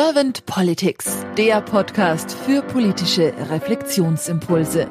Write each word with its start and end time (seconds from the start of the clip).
Servant 0.00 0.46
Politics, 0.46 1.26
der 1.36 1.60
Podcast 1.60 2.30
für 2.30 2.62
politische 2.62 3.34
Reflexionsimpulse. 3.50 4.88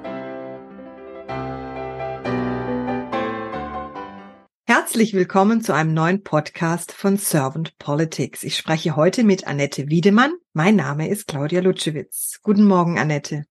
Herzlich 4.65 5.13
willkommen 5.13 5.61
zu 5.61 5.73
einem 5.73 5.93
neuen 5.93 6.23
Podcast 6.23 6.91
von 6.91 7.15
Servant 7.15 7.77
Politics. 7.77 8.43
Ich 8.43 8.57
spreche 8.57 8.97
heute 8.97 9.23
mit 9.23 9.47
Annette 9.47 9.87
Wiedemann. 9.87 10.33
Mein 10.51 10.75
Name 10.75 11.07
ist 11.07 11.27
Claudia 11.27 11.61
Lutschewitz. 11.61 12.41
Guten 12.43 12.65
Morgen, 12.65 12.99
Annette. 12.99 13.45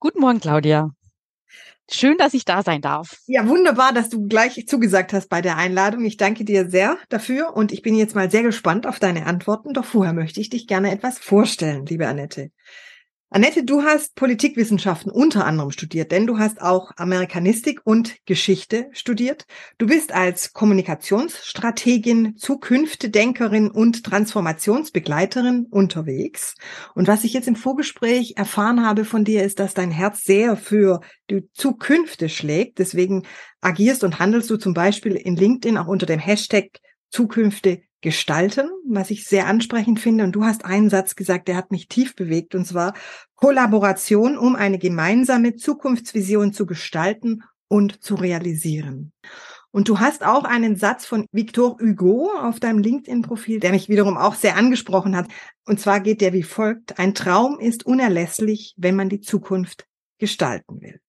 Guten 0.00 0.20
Morgen, 0.20 0.40
Claudia. 0.40 0.90
Schön, 1.90 2.18
dass 2.18 2.34
ich 2.34 2.44
da 2.44 2.62
sein 2.62 2.82
darf. 2.82 3.16
Ja, 3.26 3.48
wunderbar, 3.48 3.92
dass 3.92 4.10
du 4.10 4.28
gleich 4.28 4.66
zugesagt 4.66 5.12
hast 5.14 5.28
bei 5.28 5.40
der 5.40 5.56
Einladung. 5.56 6.04
Ich 6.04 6.18
danke 6.18 6.44
dir 6.44 6.68
sehr 6.68 6.98
dafür 7.08 7.56
und 7.56 7.72
ich 7.72 7.80
bin 7.80 7.94
jetzt 7.94 8.14
mal 8.14 8.30
sehr 8.30 8.42
gespannt 8.42 8.86
auf 8.86 8.98
deine 8.98 9.24
Antworten. 9.24 9.72
Doch 9.72 9.86
vorher 9.86 10.12
möchte 10.12 10.40
ich 10.40 10.50
dich 10.50 10.66
gerne 10.66 10.90
etwas 10.90 11.18
vorstellen, 11.18 11.86
liebe 11.86 12.06
Annette. 12.06 12.50
Annette, 13.30 13.62
du 13.62 13.82
hast 13.82 14.14
Politikwissenschaften 14.14 15.12
unter 15.12 15.44
anderem 15.44 15.70
studiert, 15.70 16.12
denn 16.12 16.26
du 16.26 16.38
hast 16.38 16.62
auch 16.62 16.92
Amerikanistik 16.96 17.80
und 17.84 18.16
Geschichte 18.24 18.88
studiert. 18.92 19.44
Du 19.76 19.86
bist 19.86 20.14
als 20.14 20.54
Kommunikationsstrategin, 20.54 22.38
Zukünftedenkerin 22.38 23.70
und 23.70 24.02
Transformationsbegleiterin 24.02 25.66
unterwegs. 25.68 26.54
Und 26.94 27.06
was 27.06 27.22
ich 27.22 27.34
jetzt 27.34 27.48
im 27.48 27.56
Vorgespräch 27.56 28.32
erfahren 28.38 28.86
habe 28.86 29.04
von 29.04 29.24
dir, 29.24 29.44
ist, 29.44 29.58
dass 29.58 29.74
dein 29.74 29.90
Herz 29.90 30.24
sehr 30.24 30.56
für 30.56 31.00
die 31.28 31.50
Zukünfte 31.52 32.30
schlägt. 32.30 32.78
Deswegen 32.78 33.26
agierst 33.60 34.04
und 34.04 34.20
handelst 34.20 34.48
du 34.48 34.56
zum 34.56 34.72
Beispiel 34.72 35.16
in 35.16 35.36
LinkedIn 35.36 35.76
auch 35.76 35.88
unter 35.88 36.06
dem 36.06 36.18
Hashtag 36.18 36.78
Zukünfte 37.10 37.82
gestalten, 38.00 38.68
was 38.86 39.10
ich 39.10 39.24
sehr 39.24 39.46
ansprechend 39.46 40.00
finde. 40.00 40.24
Und 40.24 40.32
du 40.32 40.44
hast 40.44 40.64
einen 40.64 40.90
Satz 40.90 41.16
gesagt, 41.16 41.48
der 41.48 41.56
hat 41.56 41.70
mich 41.70 41.88
tief 41.88 42.14
bewegt, 42.14 42.54
und 42.54 42.64
zwar 42.64 42.94
Kollaboration, 43.34 44.38
um 44.38 44.56
eine 44.56 44.78
gemeinsame 44.78 45.56
Zukunftsvision 45.56 46.52
zu 46.52 46.66
gestalten 46.66 47.42
und 47.68 48.02
zu 48.02 48.14
realisieren. 48.14 49.12
Und 49.70 49.88
du 49.88 50.00
hast 50.00 50.24
auch 50.24 50.44
einen 50.44 50.76
Satz 50.76 51.04
von 51.04 51.26
Victor 51.30 51.76
Hugo 51.78 52.30
auf 52.40 52.58
deinem 52.58 52.78
LinkedIn-Profil, 52.78 53.60
der 53.60 53.72
mich 53.72 53.88
wiederum 53.88 54.16
auch 54.16 54.34
sehr 54.34 54.56
angesprochen 54.56 55.14
hat. 55.14 55.28
Und 55.66 55.78
zwar 55.78 56.00
geht 56.00 56.20
der 56.20 56.32
wie 56.32 56.42
folgt. 56.42 56.98
Ein 56.98 57.14
Traum 57.14 57.60
ist 57.60 57.84
unerlässlich, 57.84 58.74
wenn 58.78 58.96
man 58.96 59.10
die 59.10 59.20
Zukunft 59.20 59.86
gestalten 60.18 60.80
will. 60.80 61.00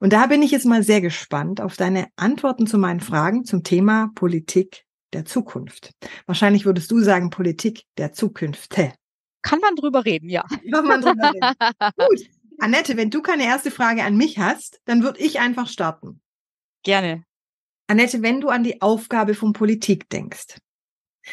Und 0.00 0.14
da 0.14 0.26
bin 0.26 0.42
ich 0.42 0.50
jetzt 0.50 0.64
mal 0.64 0.82
sehr 0.82 1.02
gespannt 1.02 1.60
auf 1.60 1.76
deine 1.76 2.08
Antworten 2.16 2.66
zu 2.66 2.78
meinen 2.78 3.00
Fragen 3.00 3.44
zum 3.44 3.62
Thema 3.62 4.10
Politik 4.14 4.86
der 5.12 5.24
Zukunft. 5.24 5.92
Wahrscheinlich 6.26 6.64
würdest 6.64 6.90
du 6.90 7.00
sagen 7.00 7.30
Politik 7.30 7.84
der 7.96 8.12
Zukünfte. 8.12 8.94
Kann 9.42 9.60
man 9.60 9.76
drüber 9.76 10.04
reden, 10.04 10.28
ja. 10.28 10.44
Kann 10.72 10.86
man 10.86 11.00
drüber 11.00 11.32
reden. 11.32 11.56
Gut. 12.08 12.28
Annette, 12.58 12.96
wenn 12.96 13.10
du 13.10 13.22
keine 13.22 13.44
erste 13.44 13.70
Frage 13.70 14.02
an 14.02 14.16
mich 14.16 14.38
hast, 14.38 14.80
dann 14.84 15.02
würde 15.02 15.20
ich 15.20 15.38
einfach 15.38 15.68
starten. 15.68 16.20
Gerne. 16.82 17.24
Annette, 17.86 18.22
wenn 18.22 18.40
du 18.40 18.48
an 18.48 18.64
die 18.64 18.82
Aufgabe 18.82 19.34
von 19.34 19.52
Politik 19.52 20.08
denkst, 20.10 20.58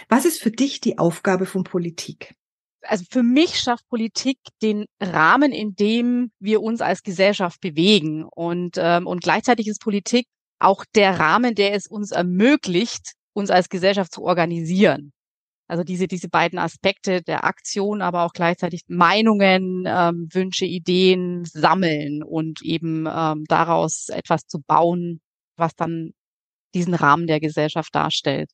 was 0.09 0.25
ist 0.25 0.41
für 0.41 0.51
dich 0.51 0.81
die 0.81 0.97
Aufgabe 0.97 1.45
von 1.45 1.63
Politik? 1.63 2.35
Also 2.81 3.05
für 3.09 3.23
mich 3.23 3.59
schafft 3.59 3.87
Politik 3.89 4.37
den 4.61 4.85
Rahmen, 5.01 5.51
in 5.51 5.75
dem 5.75 6.31
wir 6.39 6.61
uns 6.61 6.81
als 6.81 7.01
Gesellschaft 7.01 7.59
bewegen. 7.59 8.23
Und, 8.23 8.75
ähm, 8.77 9.07
und 9.07 9.23
gleichzeitig 9.23 9.67
ist 9.67 9.81
Politik 9.81 10.27
auch 10.59 10.85
der 10.93 11.19
Rahmen, 11.19 11.55
der 11.55 11.73
es 11.73 11.87
uns 11.87 12.11
ermöglicht, 12.11 13.13
uns 13.35 13.51
als 13.51 13.69
Gesellschaft 13.69 14.13
zu 14.13 14.23
organisieren. 14.23 15.11
Also 15.67 15.83
diese, 15.83 16.07
diese 16.07 16.29
beiden 16.29 16.59
Aspekte 16.59 17.21
der 17.23 17.43
Aktion, 17.43 18.01
aber 18.01 18.23
auch 18.23 18.33
gleichzeitig 18.33 18.81
Meinungen, 18.87 19.85
ähm, 19.87 20.27
Wünsche, 20.31 20.65
Ideen 20.65 21.43
sammeln 21.45 22.23
und 22.23 22.61
eben 22.61 23.07
ähm, 23.11 23.45
daraus 23.47 24.09
etwas 24.09 24.45
zu 24.47 24.59
bauen, 24.65 25.21
was 25.57 25.75
dann 25.75 26.11
diesen 26.75 26.93
Rahmen 26.93 27.25
der 27.25 27.39
Gesellschaft 27.39 27.95
darstellt. 27.95 28.51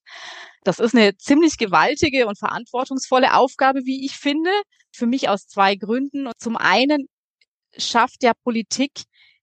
Das 0.64 0.80
ist 0.80 0.96
eine 0.96 1.18
ziemlich 1.18 1.58
gewaltige 1.58 2.28
und 2.28 2.38
verantwortungsvolle 2.40 3.36
Aufgabe, 3.36 3.82
wie 3.84 4.06
ich 4.06 4.14
finde, 4.14 4.52
für 4.94 5.08
mich 5.08 5.28
aus 5.28 5.48
zwei 5.48 5.76
Gründen. 5.76 6.30
Zum 6.38 6.56
einen 6.56 7.08
schafft 7.78 8.24
ja 8.24 8.34
Politik 8.44 8.92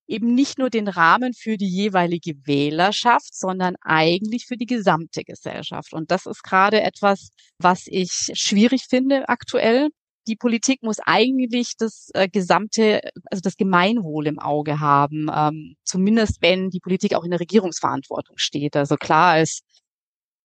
eben 0.09 0.35
nicht 0.35 0.59
nur 0.59 0.71
den 0.71 0.89
Rahmen 0.89 1.35
für 1.35 1.57
die 1.57 1.69
jeweilige 1.69 2.35
Wählerschaft, 2.47 3.35
sondern 3.35 3.77
eigentlich 3.83 4.47
für 4.47 4.57
die 4.57 4.67
gesamte 4.67 5.23
Gesellschaft. 5.23 5.93
Und 5.93 6.11
das 6.11 6.27
ist 6.27 6.43
gerade 6.43 6.81
etwas, 6.81 7.29
was 7.59 7.85
ich 7.87 8.31
schwierig 8.33 8.87
finde 8.89 9.29
aktuell. 9.29 9.91
Die 10.27 10.37
Politik 10.37 10.83
muss 10.83 10.99
eigentlich 11.01 11.75
das 11.79 12.11
äh, 12.15 12.29
gesamte, 12.29 13.01
also 13.31 13.41
das 13.43 13.57
Gemeinwohl 13.57 14.27
im 14.27 14.39
Auge 14.39 14.81
haben, 14.81 15.29
ähm, 15.35 15.77
zumindest 15.85 16.43
wenn 16.43 16.71
die 16.71 16.81
Politik 16.81 17.15
auch 17.15 17.25
in 17.25 17.31
der 17.31 17.41
Regierungsverantwortung 17.41 18.37
steht. 18.37 18.77
Also 18.77 18.97
klar, 18.97 19.33
als 19.33 19.61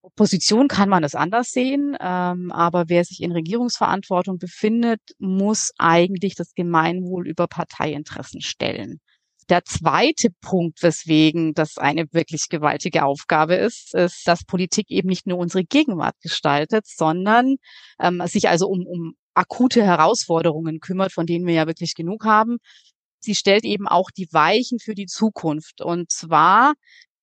Opposition 0.02 0.68
kann 0.68 0.90
man 0.90 1.06
es 1.06 1.16
anders 1.16 1.52
sehen, 1.52 1.96
ähm, 2.02 2.52
aber 2.52 2.86
wer 2.90 3.06
sich 3.06 3.22
in 3.22 3.32
Regierungsverantwortung 3.32 4.38
befindet, 4.38 5.00
muss 5.18 5.72
eigentlich 5.78 6.36
das 6.36 6.54
Gemeinwohl 6.56 7.28
über 7.28 7.48
Parteiinteressen 7.48 8.42
stellen. 8.42 9.00
Der 9.50 9.64
zweite 9.64 10.30
Punkt, 10.42 10.82
weswegen 10.84 11.54
das 11.54 11.78
eine 11.78 12.06
wirklich 12.12 12.48
gewaltige 12.50 13.04
Aufgabe 13.04 13.56
ist, 13.56 13.94
ist, 13.94 14.28
dass 14.28 14.46
Politik 14.46 14.90
eben 14.90 15.10
nicht 15.10 15.28
nur 15.28 15.38
unsere 15.38 15.64
Gegenwart 15.64 16.16
gestaltet, 16.22 16.86
sondern 16.88 17.56
ähm, 18.00 18.22
sich 18.26 18.50
also 18.50 18.68
um, 18.68 18.86
um 18.86 19.14
akute 19.34 19.84
Herausforderungen 19.84 20.80
kümmert, 20.80 21.12
von 21.12 21.26
denen 21.26 21.46
wir 21.48 21.54
ja 21.54 21.68
wirklich 21.68 21.96
genug 21.96 22.26
haben. 22.26 22.58
Sie 23.20 23.36
stellt 23.36 23.64
eben 23.64 23.88
auch 23.88 24.12
die 24.12 24.28
Weichen 24.32 24.80
für 24.80 24.96
die 24.96 25.08
Zukunft. 25.08 25.82
Und 25.82 26.12
zwar 26.12 26.74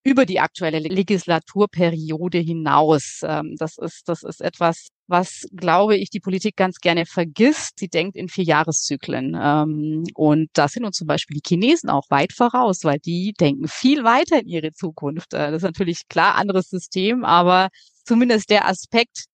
über 0.02 0.24
die 0.24 0.40
aktuelle 0.40 0.78
Legislaturperiode 0.78 2.38
hinaus. 2.38 3.20
Ähm, 3.22 3.54
das 3.58 3.76
ist, 3.78 4.08
das 4.08 4.22
ist 4.22 4.40
etwas, 4.40 4.88
was, 5.10 5.46
glaube 5.54 5.96
ich, 5.96 6.10
die 6.10 6.20
Politik 6.20 6.56
ganz 6.56 6.78
gerne 6.78 7.04
vergisst. 7.06 7.78
Sie 7.78 7.88
denkt 7.88 8.16
in 8.16 8.28
vier 8.28 8.44
Jahreszyklen. 8.44 9.36
Ähm, 9.40 10.04
und 10.14 10.48
da 10.54 10.68
sind 10.68 10.84
uns 10.84 10.96
zum 10.96 11.06
Beispiel 11.06 11.38
die 11.38 11.48
Chinesen 11.48 11.90
auch 11.90 12.04
weit 12.08 12.32
voraus, 12.32 12.84
weil 12.84 12.98
die 12.98 13.32
denken 13.38 13.68
viel 13.68 14.04
weiter 14.04 14.40
in 14.40 14.48
ihre 14.48 14.72
Zukunft. 14.72 15.34
Äh, 15.34 15.50
das 15.50 15.56
ist 15.56 15.62
natürlich 15.62 16.08
klar 16.08 16.36
anderes 16.36 16.68
System, 16.70 17.24
aber 17.24 17.68
zumindest 18.04 18.50
der 18.50 18.66
Aspekt, 18.68 19.26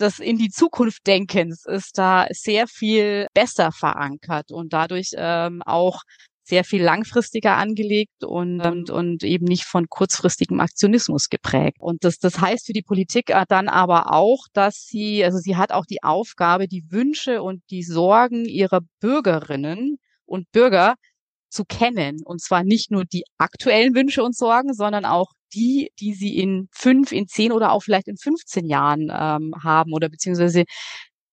des 0.00 0.18
in 0.18 0.38
die 0.38 0.48
Zukunft 0.48 1.06
Denkens 1.06 1.64
ist 1.66 1.98
da 1.98 2.26
sehr 2.30 2.66
viel 2.66 3.26
besser 3.34 3.70
verankert 3.70 4.50
und 4.50 4.72
dadurch 4.72 5.10
ähm, 5.14 5.62
auch 5.64 6.00
sehr 6.50 6.64
viel 6.64 6.82
langfristiger 6.82 7.56
angelegt 7.56 8.22
und, 8.22 8.60
und, 8.60 8.90
und 8.90 9.22
eben 9.22 9.46
nicht 9.46 9.64
von 9.64 9.88
kurzfristigem 9.88 10.60
Aktionismus 10.60 11.30
geprägt. 11.30 11.78
Und 11.80 12.04
das, 12.04 12.18
das 12.18 12.40
heißt 12.40 12.66
für 12.66 12.72
die 12.74 12.82
Politik 12.82 13.32
dann 13.48 13.68
aber 13.68 14.12
auch, 14.12 14.44
dass 14.52 14.84
sie, 14.84 15.24
also 15.24 15.38
sie 15.38 15.56
hat 15.56 15.72
auch 15.72 15.86
die 15.86 16.02
Aufgabe, 16.02 16.68
die 16.68 16.84
Wünsche 16.90 17.42
und 17.42 17.62
die 17.70 17.82
Sorgen 17.82 18.44
ihrer 18.44 18.80
Bürgerinnen 19.00 19.98
und 20.26 20.50
Bürger 20.52 20.96
zu 21.48 21.64
kennen. 21.64 22.20
Und 22.24 22.42
zwar 22.42 22.64
nicht 22.64 22.90
nur 22.90 23.04
die 23.04 23.24
aktuellen 23.38 23.94
Wünsche 23.94 24.22
und 24.22 24.36
Sorgen, 24.36 24.74
sondern 24.74 25.04
auch 25.04 25.32
die, 25.54 25.90
die 25.98 26.14
sie 26.14 26.36
in 26.36 26.68
fünf, 26.72 27.12
in 27.12 27.26
zehn 27.26 27.52
oder 27.52 27.72
auch 27.72 27.82
vielleicht 27.82 28.08
in 28.08 28.16
15 28.16 28.66
Jahren 28.66 29.10
ähm, 29.12 29.52
haben 29.62 29.92
oder 29.92 30.08
beziehungsweise 30.08 30.64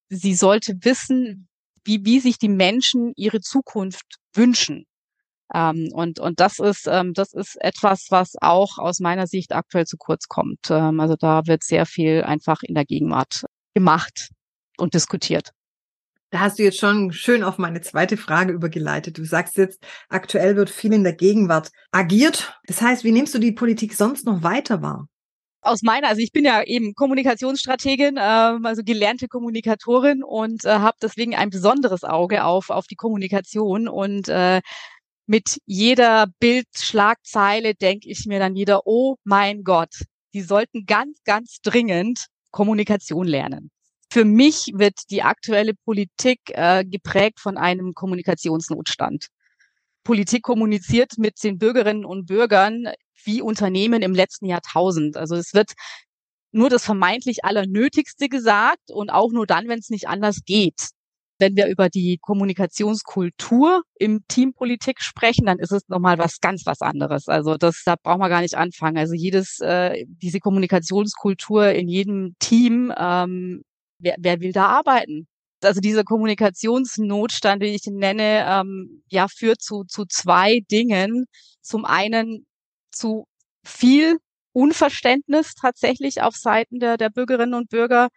sie 0.09 0.35
sollte 0.35 0.73
wissen, 0.81 1.47
wie, 1.83 2.03
wie 2.03 2.19
sich 2.19 2.37
die 2.37 2.49
Menschen 2.49 3.13
ihre 3.15 3.39
Zukunft 3.39 4.17
wünschen. 4.33 4.85
Ähm, 5.53 5.89
und, 5.93 6.19
und 6.19 6.39
das 6.39 6.59
ist, 6.59 6.87
ähm, 6.87 7.13
das 7.13 7.33
ist 7.33 7.55
etwas, 7.61 8.07
was 8.09 8.33
auch 8.41 8.77
aus 8.77 8.99
meiner 8.99 9.27
Sicht 9.27 9.53
aktuell 9.53 9.85
zu 9.85 9.97
kurz 9.97 10.27
kommt. 10.27 10.69
Ähm, 10.69 10.99
also 10.99 11.15
da 11.15 11.45
wird 11.45 11.63
sehr 11.63 11.85
viel 11.85 12.23
einfach 12.23 12.63
in 12.63 12.75
der 12.75 12.85
Gegenwart 12.85 13.45
gemacht 13.73 14.29
und 14.77 14.93
diskutiert. 14.93 15.51
Da 16.31 16.39
hast 16.39 16.59
du 16.59 16.63
jetzt 16.63 16.79
schon 16.79 17.13
schön 17.13 17.41
auf 17.41 17.57
meine 17.57 17.79
zweite 17.79 18.17
Frage 18.17 18.51
übergeleitet. 18.51 19.17
Du 19.17 19.23
sagst 19.23 19.55
jetzt, 19.55 19.81
aktuell 20.09 20.57
wird 20.57 20.69
viel 20.69 20.91
in 20.91 21.03
der 21.03 21.13
Gegenwart 21.13 21.71
agiert. 21.91 22.59
Das 22.65 22.81
heißt, 22.81 23.05
wie 23.05 23.13
nimmst 23.13 23.33
du 23.33 23.39
die 23.39 23.53
Politik 23.53 23.93
sonst 23.93 24.25
noch 24.25 24.43
weiter 24.43 24.81
wahr? 24.81 25.07
aus 25.67 25.81
meiner, 25.81 26.07
also 26.07 26.21
ich 26.21 26.31
bin 26.31 26.45
ja 26.45 26.63
eben 26.63 26.93
Kommunikationsstrategin, 26.95 28.17
ähm, 28.19 28.65
also 28.65 28.83
gelernte 28.83 29.27
Kommunikatorin 29.27 30.23
und 30.23 30.65
äh, 30.65 30.69
habe 30.69 30.97
deswegen 31.01 31.35
ein 31.35 31.49
besonderes 31.49 32.03
Auge 32.03 32.45
auf 32.45 32.69
auf 32.69 32.87
die 32.87 32.95
Kommunikation 32.95 33.87
und 33.87 34.29
äh, 34.29 34.61
mit 35.27 35.59
jeder 35.65 36.27
Bildschlagzeile 36.39 37.75
denke 37.75 38.09
ich 38.09 38.25
mir 38.25 38.39
dann 38.39 38.55
wieder, 38.55 38.81
oh 38.85 39.17
mein 39.23 39.63
Gott, 39.63 39.93
die 40.33 40.41
sollten 40.41 40.85
ganz, 40.85 41.19
ganz 41.23 41.59
dringend 41.61 42.27
Kommunikation 42.51 43.27
lernen. 43.27 43.69
Für 44.09 44.23
mich 44.23 44.71
wird 44.73 44.95
die 45.11 45.21
aktuelle 45.21 45.73
Politik 45.73 46.39
äh, 46.47 46.85
geprägt 46.85 47.39
von 47.41 47.57
einem 47.57 47.93
Kommunikationsnotstand. 47.93 49.27
Politik 50.05 50.43
kommuniziert 50.43 51.17
mit 51.17 51.43
den 51.43 51.57
Bürgerinnen 51.57 52.05
und 52.05 52.25
Bürgern 52.25 52.87
wie 53.25 53.41
Unternehmen 53.41 54.01
im 54.01 54.13
letzten 54.13 54.45
Jahrtausend. 54.45 55.17
Also 55.17 55.35
es 55.35 55.53
wird 55.53 55.73
nur 56.53 56.69
das 56.69 56.85
vermeintlich 56.85 57.43
Allernötigste 57.43 58.29
gesagt 58.29 58.91
und 58.91 59.09
auch 59.09 59.31
nur 59.31 59.45
dann, 59.45 59.67
wenn 59.67 59.79
es 59.79 59.89
nicht 59.89 60.07
anders 60.07 60.45
geht. 60.45 60.91
Wenn 61.39 61.55
wir 61.55 61.67
über 61.67 61.89
die 61.89 62.17
Kommunikationskultur 62.19 63.83
im 63.99 64.25
Teampolitik 64.27 65.01
sprechen, 65.01 65.45
dann 65.45 65.59
ist 65.59 65.71
es 65.71 65.87
nochmal 65.87 66.17
was 66.17 66.39
ganz 66.39 66.65
was 66.65 66.81
anderes. 66.81 67.27
Also 67.27 67.57
das, 67.57 67.83
da 67.85 67.95
brauchen 67.95 68.21
wir 68.21 68.29
gar 68.29 68.41
nicht 68.41 68.55
anfangen. 68.55 68.97
Also 68.97 69.13
jedes, 69.13 69.59
äh, 69.59 70.05
diese 70.07 70.39
Kommunikationskultur 70.39 71.69
in 71.69 71.87
jedem 71.87 72.35
Team, 72.39 72.93
ähm, 72.97 73.63
wer, 73.99 74.15
wer 74.19 74.39
will 74.39 74.51
da 74.51 74.67
arbeiten? 74.67 75.27
Also 75.63 75.81
dieser 75.81 76.03
Kommunikationsnotstand, 76.03 77.63
den 77.63 77.73
ich 77.73 77.85
nenne, 77.87 78.45
ähm, 78.47 79.03
ja, 79.09 79.27
führt 79.27 79.61
zu, 79.61 79.83
zu 79.85 80.05
zwei 80.05 80.61
Dingen. 80.71 81.25
Zum 81.61 81.85
einen 81.85 82.45
zu 82.91 83.25
viel 83.63 84.17
Unverständnis 84.53 85.53
tatsächlich 85.55 86.21
auf 86.21 86.35
Seiten 86.35 86.79
der, 86.79 86.97
der 86.97 87.09
Bürgerinnen 87.09 87.53
und 87.53 87.69
Bürger. 87.69 88.09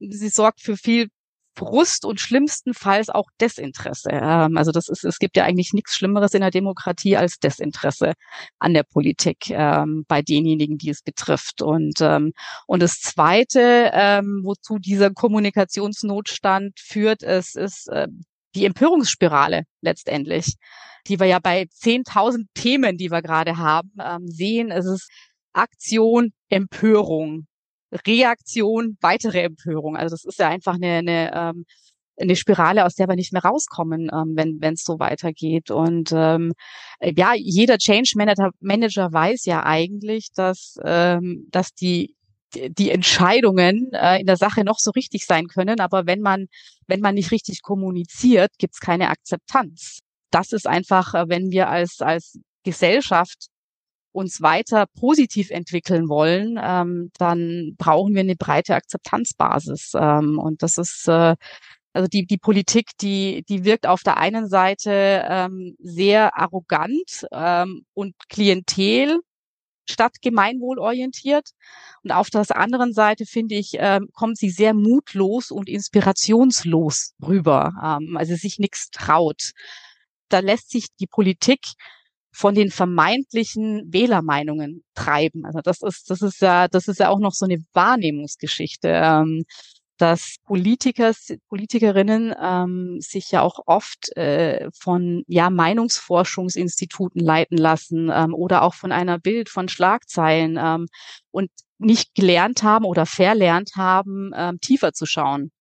Sie 0.00 0.28
sorgt 0.28 0.60
für 0.60 0.76
viel 0.76 1.08
Frust 1.56 2.04
und 2.04 2.20
schlimmstenfalls 2.20 3.08
auch 3.08 3.28
Desinteresse. 3.40 4.10
Ähm, 4.10 4.56
also 4.56 4.72
das 4.72 4.88
ist, 4.88 5.04
es 5.04 5.18
gibt 5.18 5.36
ja 5.36 5.44
eigentlich 5.44 5.72
nichts 5.72 5.94
Schlimmeres 5.94 6.34
in 6.34 6.40
der 6.40 6.50
Demokratie 6.50 7.16
als 7.16 7.38
Desinteresse 7.38 8.14
an 8.58 8.74
der 8.74 8.82
Politik 8.82 9.50
ähm, 9.50 10.04
bei 10.08 10.22
denjenigen, 10.22 10.78
die 10.78 10.90
es 10.90 11.02
betrifft. 11.02 11.62
Und 11.62 12.00
ähm, 12.00 12.32
und 12.66 12.82
das 12.82 13.00
Zweite, 13.00 13.90
ähm, 13.92 14.40
wozu 14.44 14.78
dieser 14.78 15.10
Kommunikationsnotstand 15.10 16.78
führt, 16.78 17.22
ist, 17.22 17.56
ist 17.56 17.88
äh, 17.88 18.08
die 18.54 18.64
Empörungsspirale 18.64 19.64
letztendlich, 19.80 20.54
die 21.06 21.20
wir 21.20 21.26
ja 21.26 21.38
bei 21.38 21.62
10.000 21.62 22.46
Themen, 22.54 22.96
die 22.96 23.10
wir 23.10 23.22
gerade 23.22 23.58
haben, 23.58 23.92
ähm, 24.02 24.28
sehen. 24.28 24.70
Es 24.70 24.86
ist 24.86 25.10
Aktion, 25.52 26.32
Empörung, 26.48 27.46
Reaktion, 28.06 28.96
weitere 29.00 29.42
Empörung. 29.42 29.96
Also 29.96 30.14
das 30.14 30.24
ist 30.24 30.38
ja 30.38 30.48
einfach 30.48 30.74
eine, 30.74 30.98
eine, 30.98 31.32
ähm, 31.34 31.64
eine 32.20 32.36
Spirale, 32.36 32.84
aus 32.84 32.94
der 32.94 33.08
wir 33.08 33.16
nicht 33.16 33.32
mehr 33.32 33.42
rauskommen, 33.42 34.10
ähm, 34.12 34.34
wenn 34.36 34.74
es 34.74 34.84
so 34.84 34.98
weitergeht. 34.98 35.70
Und 35.70 36.12
ähm, 36.14 36.52
ja, 37.00 37.34
jeder 37.34 37.78
Change 37.78 38.12
Manager, 38.16 38.50
Manager 38.60 39.12
weiß 39.12 39.46
ja 39.46 39.64
eigentlich, 39.64 40.28
dass 40.34 40.76
ähm, 40.84 41.48
dass 41.50 41.74
die 41.74 42.14
die 42.54 42.90
Entscheidungen 42.90 43.90
äh, 43.92 44.20
in 44.20 44.26
der 44.26 44.36
Sache 44.36 44.64
noch 44.64 44.78
so 44.78 44.92
richtig 44.92 45.26
sein 45.26 45.48
können, 45.48 45.80
aber 45.80 46.06
wenn 46.06 46.20
man 46.20 46.46
wenn 46.86 47.00
man 47.00 47.14
nicht 47.14 47.32
richtig 47.32 47.62
kommuniziert, 47.62 48.52
gibt 48.58 48.74
es 48.74 48.80
keine 48.80 49.08
Akzeptanz. 49.08 49.98
Das 50.30 50.52
ist 50.52 50.66
einfach, 50.66 51.14
äh, 51.14 51.28
wenn 51.28 51.50
wir 51.50 51.68
als 51.68 52.00
als 52.00 52.38
Gesellschaft 52.62 53.48
uns 54.14 54.40
weiter 54.40 54.86
positiv 54.98 55.50
entwickeln 55.50 56.08
wollen, 56.08 56.58
ähm, 56.62 57.10
dann 57.18 57.74
brauchen 57.76 58.14
wir 58.14 58.20
eine 58.20 58.36
breite 58.36 58.74
Akzeptanzbasis. 58.76 59.92
Ähm, 59.94 60.38
und 60.38 60.62
das 60.62 60.78
ist 60.78 61.08
äh, 61.08 61.34
also 61.92 62.08
die, 62.08 62.24
die 62.26 62.38
Politik, 62.38 62.90
die, 63.00 63.44
die 63.48 63.64
wirkt 63.64 63.86
auf 63.86 64.02
der 64.02 64.16
einen 64.16 64.48
Seite 64.48 65.24
ähm, 65.28 65.76
sehr 65.80 66.36
arrogant 66.36 67.26
ähm, 67.32 67.84
und 67.94 68.14
klientel 68.28 69.20
statt 69.88 70.16
gemeinwohlorientiert. 70.22 71.50
Und 72.02 72.12
auf 72.12 72.30
der 72.30 72.44
anderen 72.56 72.92
Seite, 72.92 73.26
finde 73.26 73.56
ich, 73.56 73.72
ähm, 73.74 74.08
kommt 74.12 74.38
sie 74.38 74.50
sehr 74.50 74.74
mutlos 74.74 75.50
und 75.50 75.68
inspirationslos 75.68 77.14
rüber, 77.24 77.72
ähm, 77.82 78.16
also 78.16 78.34
sich 78.36 78.58
nichts 78.58 78.90
traut. 78.90 79.52
Da 80.28 80.38
lässt 80.40 80.70
sich 80.70 80.86
die 80.98 81.06
Politik 81.06 81.60
von 82.34 82.54
den 82.54 82.70
vermeintlichen 82.70 83.92
Wählermeinungen 83.92 84.82
treiben. 84.94 85.46
Also 85.46 85.60
das 85.62 85.82
ist, 85.82 86.10
das 86.10 86.20
ist 86.20 86.40
ja, 86.42 86.66
das 86.68 86.88
ist 86.88 86.98
ja 86.98 87.08
auch 87.08 87.20
noch 87.20 87.32
so 87.32 87.44
eine 87.44 87.58
Wahrnehmungsgeschichte, 87.72 88.88
ähm, 88.88 89.44
dass 89.98 90.36
Politiker, 90.44 91.12
Politikerinnen 91.48 92.34
ähm, 92.42 92.96
sich 93.00 93.30
ja 93.30 93.42
auch 93.42 93.60
oft 93.66 94.16
äh, 94.16 94.68
von 94.76 95.22
ja 95.28 95.48
Meinungsforschungsinstituten 95.48 97.20
leiten 97.20 97.56
lassen 97.56 98.10
ähm, 98.12 98.34
oder 98.34 98.62
auch 98.62 98.74
von 98.74 98.90
einer 98.90 99.20
Bild 99.20 99.48
von 99.48 99.68
Schlagzeilen 99.68 100.58
ähm, 100.60 100.86
und 101.30 101.50
nicht 101.78 102.16
gelernt 102.16 102.64
haben 102.64 102.84
oder 102.84 103.06
verlernt 103.06 103.76
haben, 103.76 104.32
ähm, 104.34 104.58
tiefer 104.60 104.92
zu 104.92 105.06
schauen 105.06 105.52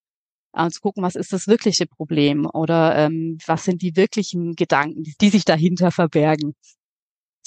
äh, 0.53 0.69
zu 0.69 0.81
gucken, 0.81 1.03
was 1.03 1.15
ist 1.15 1.33
das 1.33 1.47
wirkliche 1.47 1.85
Problem 1.85 2.45
oder 2.45 2.95
ähm, 2.95 3.37
was 3.45 3.65
sind 3.65 3.81
die 3.81 3.95
wirklichen 3.95 4.55
Gedanken, 4.55 5.03
die, 5.19 5.29
sich 5.29 5.45
dahinter 5.45 5.91
verbergen. 5.91 6.55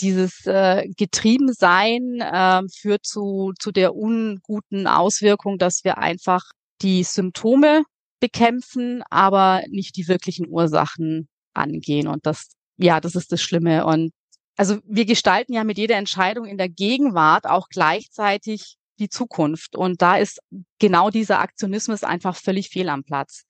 Dieses 0.00 0.44
äh, 0.46 0.88
Getriebensein 0.96 2.20
äh, 2.20 2.62
führt 2.68 3.06
zu, 3.06 3.52
zu 3.58 3.72
der 3.72 3.94
unguten 3.94 4.86
Auswirkung, 4.86 5.58
dass 5.58 5.84
wir 5.84 5.98
einfach 5.98 6.42
die 6.82 7.02
Symptome 7.02 7.82
bekämpfen, 8.20 9.02
aber 9.08 9.62
nicht 9.68 9.96
die 9.96 10.08
wirklichen 10.08 10.48
Ursachen 10.48 11.28
angehen. 11.54 12.08
Und 12.08 12.26
das, 12.26 12.48
ja, 12.76 13.00
das 13.00 13.14
ist 13.14 13.32
das 13.32 13.40
Schlimme. 13.40 13.86
Und 13.86 14.12
also 14.56 14.78
wir 14.84 15.04
gestalten 15.04 15.52
ja 15.52 15.64
mit 15.64 15.78
jeder 15.78 15.96
Entscheidung 15.96 16.46
in 16.46 16.58
der 16.58 16.68
Gegenwart 16.68 17.46
auch 17.46 17.68
gleichzeitig 17.68 18.76
die 18.98 19.08
Zukunft. 19.08 19.76
Und 19.76 20.02
da 20.02 20.16
ist 20.16 20.40
genau 20.78 21.10
dieser 21.10 21.40
Aktionismus 21.40 22.04
einfach 22.04 22.36
völlig 22.36 22.68
fehl 22.68 22.88
am 22.88 23.04
Platz. 23.04 23.44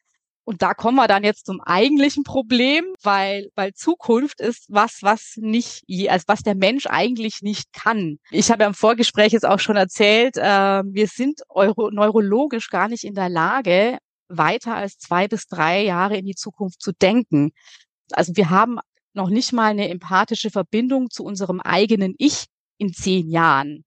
Und 0.48 0.62
da 0.62 0.74
kommen 0.74 0.96
wir 0.96 1.08
dann 1.08 1.24
jetzt 1.24 1.46
zum 1.46 1.60
eigentlichen 1.60 2.22
Problem, 2.22 2.84
weil, 3.02 3.50
weil 3.56 3.74
Zukunft 3.74 4.40
ist 4.40 4.66
was, 4.68 4.98
was 5.02 5.34
nicht, 5.38 5.82
also 6.08 6.24
was 6.28 6.42
der 6.42 6.54
Mensch 6.54 6.86
eigentlich 6.86 7.42
nicht 7.42 7.72
kann. 7.72 8.18
Ich 8.30 8.52
habe 8.52 8.62
ja 8.62 8.68
im 8.68 8.74
Vorgespräch 8.74 9.32
jetzt 9.32 9.44
auch 9.44 9.58
schon 9.58 9.74
erzählt, 9.74 10.36
äh, 10.36 10.42
wir 10.84 11.08
sind 11.08 11.40
euro 11.48 11.90
neurologisch 11.90 12.70
gar 12.70 12.86
nicht 12.86 13.02
in 13.02 13.14
der 13.14 13.28
Lage, 13.28 13.98
weiter 14.28 14.76
als 14.76 14.98
zwei 14.98 15.26
bis 15.26 15.48
drei 15.48 15.82
Jahre 15.82 16.16
in 16.16 16.26
die 16.26 16.36
Zukunft 16.36 16.80
zu 16.80 16.92
denken. 16.92 17.50
Also 18.12 18.36
wir 18.36 18.48
haben 18.48 18.78
noch 19.14 19.30
nicht 19.30 19.52
mal 19.52 19.70
eine 19.70 19.88
empathische 19.88 20.50
Verbindung 20.50 21.10
zu 21.10 21.24
unserem 21.24 21.60
eigenen 21.60 22.14
Ich 22.18 22.46
in 22.78 22.92
zehn 22.92 23.28
Jahren. 23.30 23.85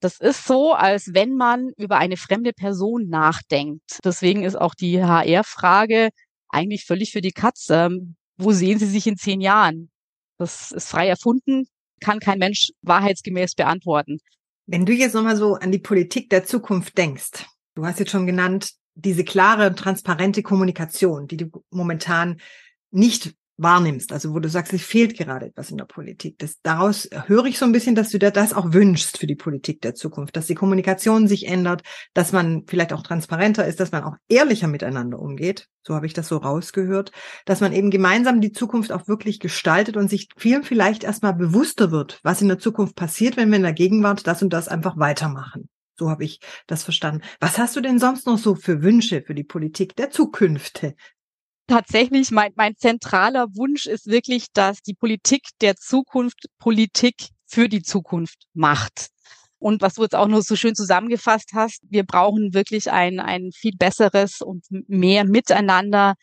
Das 0.00 0.18
ist 0.18 0.46
so, 0.46 0.72
als 0.72 1.12
wenn 1.12 1.36
man 1.36 1.70
über 1.76 1.98
eine 1.98 2.16
fremde 2.16 2.52
Person 2.52 3.08
nachdenkt. 3.08 3.98
Deswegen 4.02 4.44
ist 4.44 4.56
auch 4.56 4.74
die 4.74 5.02
HR-Frage 5.02 6.08
eigentlich 6.48 6.86
völlig 6.86 7.12
für 7.12 7.20
die 7.20 7.32
Katze. 7.32 7.90
Wo 8.38 8.52
sehen 8.52 8.78
Sie 8.78 8.86
sich 8.86 9.06
in 9.06 9.16
zehn 9.16 9.42
Jahren? 9.42 9.90
Das 10.38 10.72
ist 10.72 10.88
frei 10.88 11.06
erfunden, 11.06 11.66
kann 12.00 12.18
kein 12.18 12.38
Mensch 12.38 12.70
wahrheitsgemäß 12.80 13.54
beantworten. 13.54 14.18
Wenn 14.66 14.86
du 14.86 14.94
jetzt 14.94 15.14
nochmal 15.14 15.36
so 15.36 15.54
an 15.54 15.70
die 15.70 15.78
Politik 15.78 16.30
der 16.30 16.44
Zukunft 16.44 16.96
denkst, 16.96 17.44
du 17.74 17.84
hast 17.84 17.98
jetzt 17.98 18.10
schon 18.10 18.26
genannt, 18.26 18.72
diese 18.94 19.24
klare, 19.24 19.74
transparente 19.74 20.42
Kommunikation, 20.42 21.26
die 21.26 21.36
du 21.36 21.50
momentan 21.70 22.40
nicht 22.90 23.34
wahrnimmst, 23.62 24.12
also 24.12 24.34
wo 24.34 24.38
du 24.38 24.48
sagst, 24.48 24.72
es 24.72 24.82
fehlt 24.82 25.16
gerade 25.16 25.46
etwas 25.46 25.70
in 25.70 25.76
der 25.76 25.84
Politik. 25.84 26.38
Das, 26.38 26.60
daraus 26.62 27.08
höre 27.26 27.46
ich 27.46 27.58
so 27.58 27.64
ein 27.64 27.72
bisschen, 27.72 27.94
dass 27.94 28.10
du 28.10 28.18
dir 28.18 28.30
das 28.30 28.52
auch 28.52 28.72
wünschst 28.72 29.18
für 29.18 29.26
die 29.26 29.36
Politik 29.36 29.80
der 29.80 29.94
Zukunft, 29.94 30.36
dass 30.36 30.46
die 30.46 30.54
Kommunikation 30.54 31.28
sich 31.28 31.46
ändert, 31.46 31.82
dass 32.14 32.32
man 32.32 32.64
vielleicht 32.66 32.92
auch 32.92 33.02
transparenter 33.02 33.66
ist, 33.66 33.80
dass 33.80 33.92
man 33.92 34.04
auch 34.04 34.16
ehrlicher 34.28 34.68
miteinander 34.68 35.18
umgeht. 35.18 35.68
So 35.86 35.94
habe 35.94 36.06
ich 36.06 36.12
das 36.12 36.28
so 36.28 36.36
rausgehört, 36.36 37.12
dass 37.44 37.60
man 37.60 37.72
eben 37.72 37.90
gemeinsam 37.90 38.40
die 38.40 38.52
Zukunft 38.52 38.92
auch 38.92 39.08
wirklich 39.08 39.40
gestaltet 39.40 39.96
und 39.96 40.08
sich 40.08 40.28
vielen 40.36 40.62
vielleicht 40.62 41.04
erstmal 41.04 41.34
bewusster 41.34 41.90
wird, 41.90 42.20
was 42.22 42.42
in 42.42 42.48
der 42.48 42.58
Zukunft 42.58 42.96
passiert, 42.96 43.36
wenn 43.36 43.50
wir 43.50 43.56
in 43.56 43.62
der 43.62 43.72
Gegenwart 43.72 44.26
das 44.26 44.42
und 44.42 44.52
das 44.52 44.68
einfach 44.68 44.98
weitermachen. 44.98 45.68
So 45.98 46.08
habe 46.08 46.24
ich 46.24 46.40
das 46.66 46.82
verstanden. 46.82 47.22
Was 47.40 47.58
hast 47.58 47.76
du 47.76 47.82
denn 47.82 47.98
sonst 47.98 48.26
noch 48.26 48.38
so 48.38 48.54
für 48.54 48.82
Wünsche 48.82 49.22
für 49.22 49.34
die 49.34 49.44
Politik 49.44 49.96
der 49.96 50.10
Zukünfte? 50.10 50.94
Tatsächlich 51.70 52.30
mein, 52.32 52.52
mein 52.56 52.76
zentraler 52.76 53.46
Wunsch 53.54 53.86
ist 53.86 54.06
wirklich, 54.06 54.46
dass 54.52 54.82
die 54.82 54.94
Politik 54.94 55.42
der 55.60 55.76
Zukunft 55.76 56.46
Politik 56.58 57.14
für 57.46 57.68
die 57.68 57.82
Zukunft 57.82 58.38
macht. 58.52 59.08
Und 59.58 59.82
was 59.82 59.94
du 59.94 60.02
jetzt 60.02 60.16
auch 60.16 60.26
nur 60.26 60.42
so 60.42 60.56
schön 60.56 60.74
zusammengefasst 60.74 61.50
hast, 61.54 61.80
wir 61.88 62.04
brauchen 62.04 62.54
wirklich 62.54 62.90
ein, 62.90 63.20
ein 63.20 63.50
viel 63.52 63.74
besseres 63.76 64.40
und 64.40 64.64
mehr 64.88 65.24
Miteinander. 65.24 66.14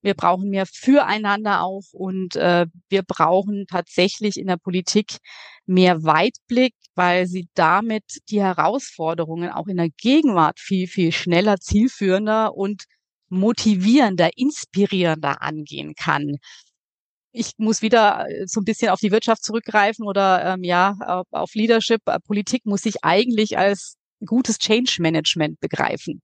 Wir 0.00 0.14
brauchen 0.14 0.48
mehr 0.50 0.66
Füreinander 0.66 1.62
auch 1.62 1.84
und 1.92 2.36
äh, 2.36 2.66
wir 2.88 3.02
brauchen 3.02 3.66
tatsächlich 3.68 4.38
in 4.38 4.46
der 4.46 4.56
Politik 4.56 5.18
mehr 5.66 6.02
Weitblick, 6.02 6.74
weil 6.94 7.26
sie 7.26 7.48
damit 7.54 8.04
die 8.30 8.40
Herausforderungen 8.40 9.50
auch 9.50 9.66
in 9.66 9.76
der 9.76 9.90
Gegenwart 9.90 10.58
viel, 10.58 10.86
viel 10.88 11.12
schneller, 11.12 11.58
zielführender 11.58 12.54
und 12.54 12.84
motivierender, 13.28 14.30
inspirierender 14.36 15.42
angehen 15.42 15.94
kann. 15.94 16.36
Ich 17.32 17.52
muss 17.58 17.82
wieder 17.82 18.26
äh, 18.28 18.46
so 18.46 18.60
ein 18.60 18.64
bisschen 18.64 18.90
auf 18.90 19.00
die 19.00 19.12
Wirtschaft 19.12 19.44
zurückgreifen 19.44 20.06
oder 20.06 20.44
ähm, 20.54 20.64
ja 20.64 20.96
auf 21.30 21.54
Leadership. 21.54 22.00
Äh, 22.06 22.18
Politik 22.20 22.66
muss 22.66 22.82
sich 22.82 23.04
eigentlich 23.04 23.58
als 23.58 23.96
gutes 24.24 24.58
Change 24.58 24.96
Management 25.00 25.60
begreifen. 25.60 26.22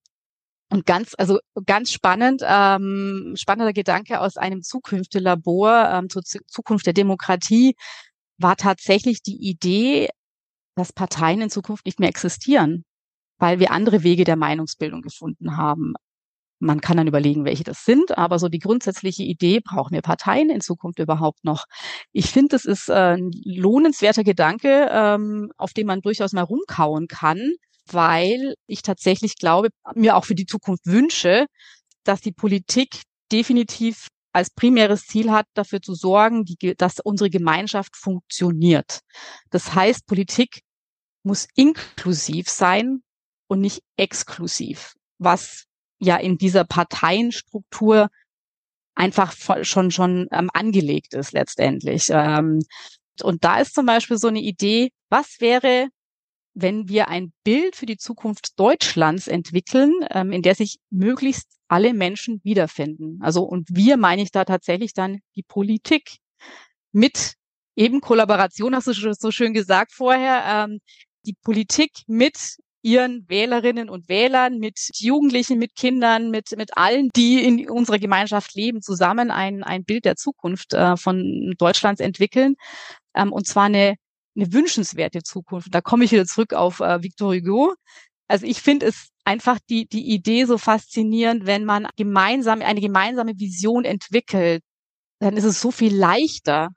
Und 0.71 0.87
ganz, 0.87 1.15
also 1.19 1.39
ganz 1.67 1.93
spannend, 1.93 2.43
ähm, 2.45 3.35
spannender 3.37 3.73
Gedanke 3.73 4.21
aus 4.21 4.37
einem 4.37 4.63
Zukünftelabor 4.63 5.91
ähm, 5.93 6.09
zur 6.09 6.23
Zukunft 6.25 6.87
der 6.87 6.95
Demokratie 6.95 7.77
war 8.39 8.57
tatsächlich 8.57 9.23
die 9.23 9.37
Idee, 9.37 10.09
dass 10.75 10.93
Parteien 10.93 11.43
in 11.43 11.51
Zukunft 11.51 11.87
nicht 11.87 12.01
mehr 12.01 12.09
existieren 12.09 12.85
weil 13.39 13.59
wir 13.59 13.71
andere 13.73 14.03
Wege 14.03 14.25
der 14.25 14.37
Meinungsbildung 14.37 15.03
gefunden 15.03 15.57
haben. 15.57 15.95
Man 16.65 16.81
kann 16.81 16.97
dann 16.97 17.07
überlegen, 17.07 17.45
welche 17.45 17.63
das 17.63 17.85
sind, 17.85 18.17
aber 18.17 18.39
so 18.39 18.49
die 18.49 18.59
grundsätzliche 18.59 19.23
Idee, 19.23 19.61
brauchen 19.61 19.93
wir 19.93 20.01
Parteien 20.01 20.49
in 20.49 20.63
Zukunft 20.63 20.99
überhaupt 20.99 21.45
noch? 21.45 21.67
Ich 22.13 22.31
finde, 22.31 22.49
das 22.51 22.65
ist 22.65 22.89
äh, 22.89 23.17
ein 23.17 23.31
lohnenswerter 23.45 24.25
Gedanke, 24.25 24.89
ähm, 24.91 25.53
auf 25.59 25.75
den 25.75 25.87
man 25.87 26.01
durchaus 26.01 26.33
mal 26.33 26.43
rumkauen 26.43 27.07
kann, 27.07 27.53
weil 27.87 28.55
ich 28.67 28.81
tatsächlich 28.81 29.37
glaube, 29.37 29.69
mir 29.95 30.17
auch 30.17 30.25
für 30.25 30.35
die 30.35 30.47
Zukunft 30.47 30.87
wünsche, 30.87 31.47
dass 32.03 32.23
die 32.23 32.33
Politik 32.33 33.03
definitiv 33.31 34.09
als 34.33 34.49
primäres 34.51 35.07
Ziel 35.07 35.31
hat, 35.31 35.47
dafür 35.53 35.83
zu 35.83 35.95
sorgen, 35.95 36.45
die, 36.45 36.75
dass 36.77 36.99
unsere 36.99 37.29
Gemeinschaft 37.29 37.95
funktioniert. 37.95 39.01
Das 39.51 39.75
heißt, 39.75 40.07
Politik 40.07 40.61
muss 41.25 41.47
inklusiv 41.55 42.49
sein 42.49 43.03
und 43.49 43.61
nicht 43.61 43.83
exklusiv, 43.99 44.95
was 45.19 45.67
ja 46.05 46.17
in 46.17 46.39
dieser 46.39 46.65
Parteienstruktur 46.65 48.09
einfach 48.95 49.35
schon 49.63 49.91
schon 49.91 50.29
ähm, 50.33 50.51
angelegt 50.53 51.15
ist 51.15 51.33
letztendlich. 51.33 52.07
Ähm, 52.11 52.61
und 53.23 53.45
da 53.45 53.61
ist 53.61 53.75
zum 53.75 53.87
Beispiel 53.87 54.19
so 54.19 54.29
eine 54.29 54.41
Idee, 54.41 54.91
was 55.09 55.41
wäre, 55.41 55.89
wenn 56.55 56.89
wir 56.89 57.09
ein 57.09 57.33
Bild 57.45 57.77
für 57.77 57.87
die 57.87 57.97
Zukunft 57.97 58.59
Deutschlands 58.59 59.27
entwickeln, 59.27 59.93
ähm, 60.11 60.33
in 60.33 60.43
der 60.43 60.55
sich 60.55 60.79
möglichst 60.91 61.49
alle 61.69 61.95
Menschen 61.95 62.41
wiederfinden. 62.45 63.19
Also 63.23 63.43
und 63.43 63.69
wir 63.71 63.97
meine 63.97 64.23
ich 64.23 64.31
da 64.31 64.45
tatsächlich 64.45 64.95
dann 64.95 65.21
die 65.37 65.43
Politik 65.43 66.19
mit 66.93 67.35
eben 67.77 68.01
Kollaboration, 68.01 68.75
hast 68.75 68.87
du 68.87 68.93
so 68.93 69.31
schön 69.33 69.53
gesagt 69.53 69.93
vorher, 69.93 70.45
ähm, 70.47 70.81
die 71.27 71.35
Politik 71.43 71.91
mit 72.07 72.59
ihren 72.85 73.27
Wählerinnen 73.29 73.89
und 73.89 74.11
Wählern, 74.11 74.59
mit 74.59 74.91
Jugendlichen, 74.95 75.59
mit 75.59 75.75
Kindern, 75.75 76.31
mit, 76.31 76.55
mit 76.57 76.77
allen, 76.77 77.09
die 77.17 77.43
in 77.43 77.69
unserer 77.71 77.99
Gemeinschaft 77.99 78.55
leben, 78.55 78.83
zusammen 78.83 79.31
ein, 79.31 79.65
ein 79.65 79.85
Bild 79.85 80.05
der 80.05 80.17
Zukunft 80.17 80.75
äh, 80.75 80.97
von 80.99 81.55
Deutschlands 81.57 82.01
entwickeln. 82.01 82.57
Ähm, 83.15 83.33
und 83.33 83.47
zwar 83.47 83.65
eine, 83.65 83.95
eine 84.37 84.53
wünschenswerte 84.53 85.23
Zukunft. 85.23 85.69
Da 85.75 85.81
komme 85.81 86.05
ich 86.05 86.13
wieder 86.13 86.27
zurück 86.27 86.53
auf 86.53 86.81
äh, 86.81 87.03
Victor 87.03 87.35
Hugo. 87.35 87.75
Also 88.29 88.45
ich 88.47 88.61
finde 88.61 88.87
es 88.87 89.09
einfach 89.25 89.59
die, 89.71 89.87
die 89.87 90.13
Idee 90.13 90.45
so 90.45 90.59
faszinierend, 90.59 91.47
wenn 91.47 91.65
man 91.65 91.89
gemeinsam, 91.97 92.61
eine 92.61 92.83
gemeinsame 92.83 93.33
Vision 93.39 93.87
entwickelt, 93.87 94.63
dann 95.21 95.39
ist 95.39 95.45
es 95.45 95.59
so 95.59 95.71
viel 95.71 95.97
leichter, 95.97 96.69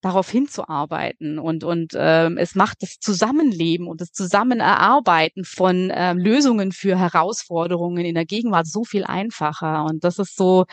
darauf 0.00 0.30
hinzuarbeiten 0.30 1.38
und 1.38 1.64
und 1.64 1.92
ähm, 1.96 2.38
es 2.38 2.54
macht 2.54 2.82
das 2.82 2.98
Zusammenleben 3.00 3.88
und 3.88 4.00
das 4.00 4.12
Zusammenerarbeiten 4.12 5.44
von 5.44 5.90
ähm, 5.92 6.18
Lösungen 6.18 6.72
für 6.72 6.96
Herausforderungen 6.98 8.04
in 8.04 8.14
der 8.14 8.24
Gegenwart 8.24 8.66
so 8.68 8.84
viel 8.84 9.04
einfacher 9.04 9.84
und 9.84 10.04
das 10.04 10.18
ist 10.18 10.36
so 10.36 10.66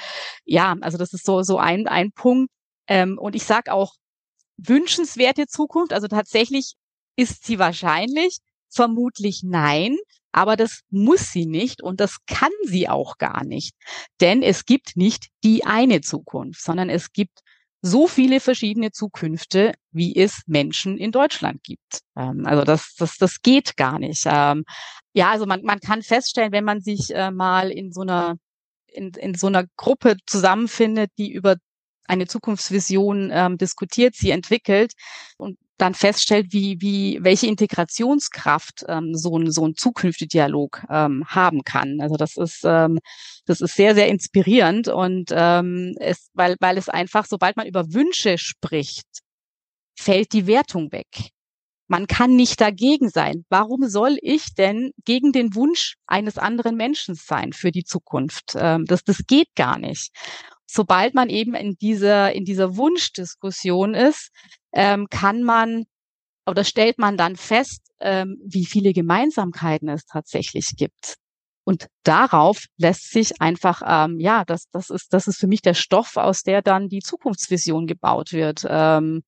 ja 0.45 0.75
also 0.81 0.97
das 0.97 1.13
ist 1.13 1.25
so 1.25 1.41
so 1.41 1.57
ein 1.57 1.87
ein 1.87 2.11
Punkt 2.11 2.51
ähm, 2.87 3.17
und 3.19 3.35
ich 3.35 3.43
sage 3.43 3.73
auch 3.73 3.95
wünschenswerte 4.57 5.47
Zukunft 5.47 5.93
also 5.93 6.07
tatsächlich 6.07 6.75
ist 7.15 7.45
sie 7.45 7.57
wahrscheinlich 7.57 8.37
vermutlich 8.69 9.41
nein 9.43 9.97
aber 10.35 10.57
das 10.57 10.81
muss 10.89 11.31
sie 11.31 11.45
nicht 11.45 11.81
und 11.81 12.01
das 12.01 12.17
kann 12.27 12.51
sie 12.65 12.89
auch 12.89 13.17
gar 13.17 13.45
nicht. 13.45 13.73
Denn 14.19 14.43
es 14.43 14.65
gibt 14.65 14.97
nicht 14.97 15.29
die 15.45 15.63
eine 15.63 16.01
Zukunft, 16.01 16.61
sondern 16.61 16.89
es 16.89 17.13
gibt 17.13 17.39
so 17.85 18.07
viele 18.07 18.39
verschiedene 18.39 18.91
Zukünfte, 18.91 19.73
wie 19.91 20.15
es 20.15 20.41
Menschen 20.47 20.97
in 20.97 21.11
Deutschland 21.11 21.63
gibt. 21.63 22.01
Ähm, 22.17 22.45
also 22.47 22.63
das, 22.63 22.95
das, 22.97 23.17
das 23.17 23.41
geht 23.43 23.77
gar 23.77 23.99
nicht. 23.99 24.23
Ähm, 24.25 24.65
ja, 25.13 25.29
also 25.29 25.45
man, 25.45 25.61
man 25.61 25.79
kann 25.79 26.01
feststellen, 26.01 26.51
wenn 26.51 26.63
man 26.63 26.81
sich 26.81 27.13
äh, 27.13 27.29
mal 27.29 27.69
in 27.69 27.91
so 27.91 28.01
einer 28.01 28.37
in, 28.87 29.11
in 29.11 29.35
so 29.35 29.47
einer 29.47 29.65
Gruppe 29.77 30.17
zusammenfindet, 30.25 31.11
die 31.17 31.31
über 31.31 31.57
eine 32.07 32.27
Zukunftsvision 32.27 33.29
ähm, 33.31 33.57
diskutiert, 33.57 34.15
sie 34.15 34.31
entwickelt 34.31 34.93
und 35.37 35.57
dann 35.77 35.93
feststellt, 35.93 36.53
wie, 36.53 36.79
wie, 36.79 37.19
welche 37.21 37.47
Integrationskraft 37.47 38.85
ähm, 38.87 39.15
so 39.15 39.37
ein, 39.37 39.51
so 39.51 39.67
ein 39.67 39.75
zukünftiger 39.75 40.45
Dialog 40.45 40.83
ähm, 40.89 41.25
haben 41.27 41.63
kann. 41.63 41.99
Also 42.01 42.15
das 42.15 42.37
ist, 42.37 42.61
ähm, 42.63 42.99
das 43.45 43.61
ist 43.61 43.75
sehr, 43.75 43.93
sehr 43.95 44.07
inspirierend 44.07 44.87
und 44.87 45.31
ähm, 45.31 45.95
es, 45.99 46.29
weil, 46.33 46.55
weil 46.59 46.77
es 46.77 46.89
einfach, 46.89 47.25
sobald 47.25 47.57
man 47.57 47.67
über 47.67 47.93
Wünsche 47.93 48.37
spricht, 48.37 49.05
fällt 49.97 50.33
die 50.33 50.47
Wertung 50.47 50.91
weg. 50.91 51.29
Man 51.87 52.07
kann 52.07 52.35
nicht 52.35 52.61
dagegen 52.61 53.09
sein. 53.09 53.45
Warum 53.49 53.87
soll 53.87 54.17
ich 54.21 54.55
denn 54.55 54.91
gegen 55.05 55.31
den 55.31 55.53
Wunsch 55.53 55.95
eines 56.07 56.37
anderen 56.37 56.75
Menschen 56.75 57.13
sein 57.13 57.53
für 57.53 57.71
die 57.71 57.83
Zukunft? 57.83 58.55
Ähm, 58.55 58.85
das, 58.85 59.03
das 59.03 59.25
geht 59.27 59.49
gar 59.55 59.77
nicht 59.77 60.11
sobald 60.67 61.13
man 61.13 61.29
eben 61.29 61.53
in 61.53 61.75
dieser, 61.75 62.33
in 62.33 62.45
dieser 62.45 62.77
Wunschdiskussion 62.77 63.93
ist, 63.93 64.31
ähm, 64.73 65.07
kann 65.09 65.43
man 65.43 65.85
oder 66.47 66.63
stellt 66.63 66.99
man 66.99 67.17
dann 67.17 67.35
fest, 67.35 67.91
ähm, 67.99 68.37
wie 68.45 68.65
viele 68.65 68.93
Gemeinsamkeiten 68.93 69.89
es 69.89 70.05
tatsächlich 70.05 70.73
gibt. 70.77 71.15
Und 71.63 71.87
darauf 72.03 72.65
lässt 72.77 73.11
sich 73.11 73.41
einfach, 73.41 73.81
ähm, 73.85 74.19
ja, 74.19 74.45
das, 74.45 74.69
das 74.71 74.91
ist, 74.91 75.11
das 75.11 75.27
ist 75.27 75.39
für 75.39 75.47
mich 75.47 75.61
der 75.61 75.73
Stoff, 75.73 76.15
aus 76.15 76.43
der 76.43 76.61
dann 76.61 76.89
die 76.89 76.99
Zukunftsvision 76.99 77.87
gebaut 77.87 78.33
wird. 78.33 78.65
Ähm, 78.69 79.23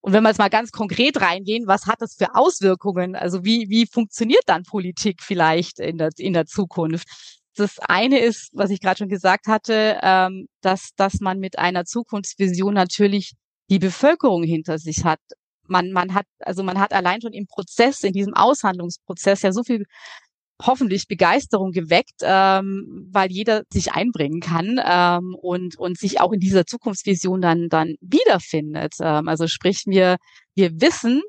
und 0.00 0.12
wenn 0.12 0.22
wir 0.22 0.28
jetzt 0.28 0.38
mal 0.38 0.50
ganz 0.50 0.70
konkret 0.70 1.20
reingehen, 1.20 1.66
was 1.66 1.86
hat 1.86 2.00
das 2.00 2.14
für 2.14 2.34
Auswirkungen? 2.34 3.16
Also 3.16 3.44
wie, 3.44 3.68
wie 3.70 3.86
funktioniert 3.86 4.42
dann 4.46 4.62
Politik 4.62 5.22
vielleicht 5.22 5.80
in 5.80 5.98
der, 5.98 6.10
in 6.16 6.34
der 6.34 6.46
Zukunft? 6.46 7.08
Das 7.56 7.78
eine 7.78 8.18
ist, 8.18 8.50
was 8.52 8.70
ich 8.70 8.80
gerade 8.80 8.98
schon 8.98 9.08
gesagt 9.08 9.46
hatte, 9.46 9.98
ähm, 10.02 10.46
dass, 10.60 10.90
dass 10.96 11.20
man 11.20 11.38
mit 11.38 11.58
einer 11.58 11.84
Zukunftsvision 11.84 12.74
natürlich 12.74 13.34
die 13.70 13.78
Bevölkerung 13.78 14.42
hinter 14.42 14.78
sich 14.78 15.04
hat. 15.04 15.20
Man, 15.66 15.92
man 15.92 16.14
hat, 16.14 16.26
also 16.40 16.62
man 16.62 16.78
hat 16.78 16.92
allein 16.92 17.22
schon 17.22 17.32
im 17.32 17.46
Prozess, 17.46 18.02
in 18.02 18.12
diesem 18.12 18.34
Aushandlungsprozess 18.34 19.42
ja 19.42 19.52
so 19.52 19.62
viel 19.62 19.84
hoffentlich 20.62 21.08
Begeisterung 21.08 21.72
geweckt, 21.72 22.20
ähm, 22.22 23.08
weil 23.10 23.30
jeder 23.30 23.64
sich 23.72 23.92
einbringen 23.92 24.40
kann 24.40 24.80
ähm, 24.84 25.34
und 25.40 25.76
und 25.78 25.98
sich 25.98 26.20
auch 26.20 26.32
in 26.32 26.40
dieser 26.40 26.66
Zukunftsvision 26.66 27.40
dann 27.40 27.68
dann 27.68 27.96
wiederfindet. 28.00 28.94
Ähm, 29.00 29.28
also 29.28 29.48
sprich, 29.48 29.82
wir 29.86 30.16
wir 30.54 30.80
wissen, 30.80 31.22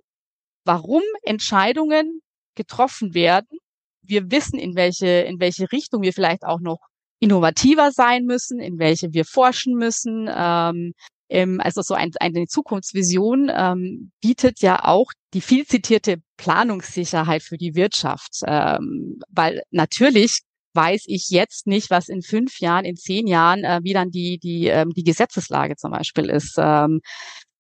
warum 0.64 1.02
Entscheidungen 1.24 2.22
getroffen 2.56 3.14
werden 3.14 3.58
wir 4.08 4.32
wissen, 4.32 4.60
in 4.60 4.76
welche, 4.76 5.08
in 5.08 5.40
welche 5.40 5.72
Richtung 5.72 6.02
wir 6.02 6.14
vielleicht 6.14 6.44
auch 6.44 6.60
noch 6.60 6.80
innovativer 7.20 7.92
sein 7.92 8.26
müssen, 8.26 8.60
in 8.60 8.78
welche 8.78 9.14
wir 9.14 9.26
forschen 9.26 9.76
müssen. 9.76 10.30
Ähm, 10.34 10.94
ähm, 11.30 11.60
also 11.60 11.82
so 11.82 11.94
ein, 11.96 12.12
eine 12.20 12.46
Zukunftsvision 12.46 13.52
ähm, 13.54 14.12
bietet 14.22 14.62
ja 14.62 14.84
auch 14.84 15.12
die 15.34 15.42
viel 15.42 15.66
zitierte 15.66 16.18
Planungssicherheit 16.38 17.42
für 17.42 17.58
die 17.58 17.76
Wirtschaft, 17.76 18.42
ähm, 18.46 19.20
weil 19.30 19.62
natürlich 19.72 20.42
weiß 20.74 21.06
ich 21.08 21.30
jetzt 21.30 21.68
nicht, 21.68 21.90
was 21.90 22.10
in 22.10 22.22
fünf 22.22 22.60
Jahren, 22.60 22.86
in 22.86 22.98
zehn 22.98 23.28
Jahren, 23.28 23.64
äh, 23.64 23.80
wie 23.84 23.94
dann 23.94 24.12
die 24.12 24.38
die 24.38 24.68
ähm, 24.68 24.90
die 24.90 25.04
Gesetzeslage 25.04 25.78
zum 25.78 25.92
Beispiel 25.92 26.30
ist. 26.30 26.56
Ähm, 26.58 27.00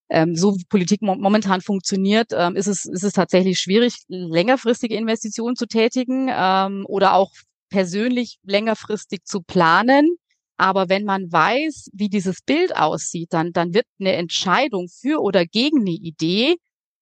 ähm, 0.09 0.35
so 0.35 0.55
wie 0.55 0.65
Politik 0.65 1.01
mo 1.01 1.15
momentan 1.15 1.61
funktioniert, 1.61 2.31
ähm, 2.33 2.55
ist, 2.55 2.67
es, 2.67 2.85
ist 2.85 3.03
es 3.03 3.13
tatsächlich 3.13 3.59
schwierig, 3.59 4.03
längerfristige 4.07 4.95
Investitionen 4.95 5.55
zu 5.55 5.65
tätigen 5.65 6.29
ähm, 6.31 6.85
oder 6.87 7.13
auch 7.13 7.31
persönlich 7.69 8.37
längerfristig 8.43 9.23
zu 9.25 9.41
planen. 9.41 10.17
Aber 10.57 10.89
wenn 10.89 11.03
man 11.03 11.31
weiß, 11.31 11.89
wie 11.93 12.09
dieses 12.09 12.41
Bild 12.41 12.75
aussieht, 12.75 13.33
dann, 13.33 13.51
dann 13.51 13.73
wird 13.73 13.85
eine 13.99 14.13
Entscheidung 14.13 14.87
für 14.87 15.21
oder 15.21 15.45
gegen 15.45 15.81
eine 15.81 15.91
Idee 15.91 16.55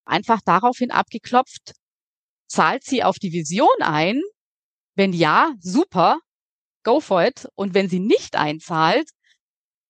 einfach 0.06 0.42
daraufhin 0.44 0.92
abgeklopft, 0.92 1.74
zahlt 2.48 2.84
sie 2.84 3.04
auf 3.04 3.18
die 3.20 3.32
Vision 3.32 3.82
ein? 3.82 4.22
Wenn 4.96 5.14
ja, 5.14 5.54
super, 5.60 6.20
go 6.84 7.00
for 7.00 7.24
it. 7.24 7.48
Und 7.56 7.74
wenn 7.74 7.90
sie 7.90 8.00
nicht 8.00 8.36
einzahlt, 8.36 9.10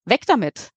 weg 0.05 0.23
damit. 0.27 0.69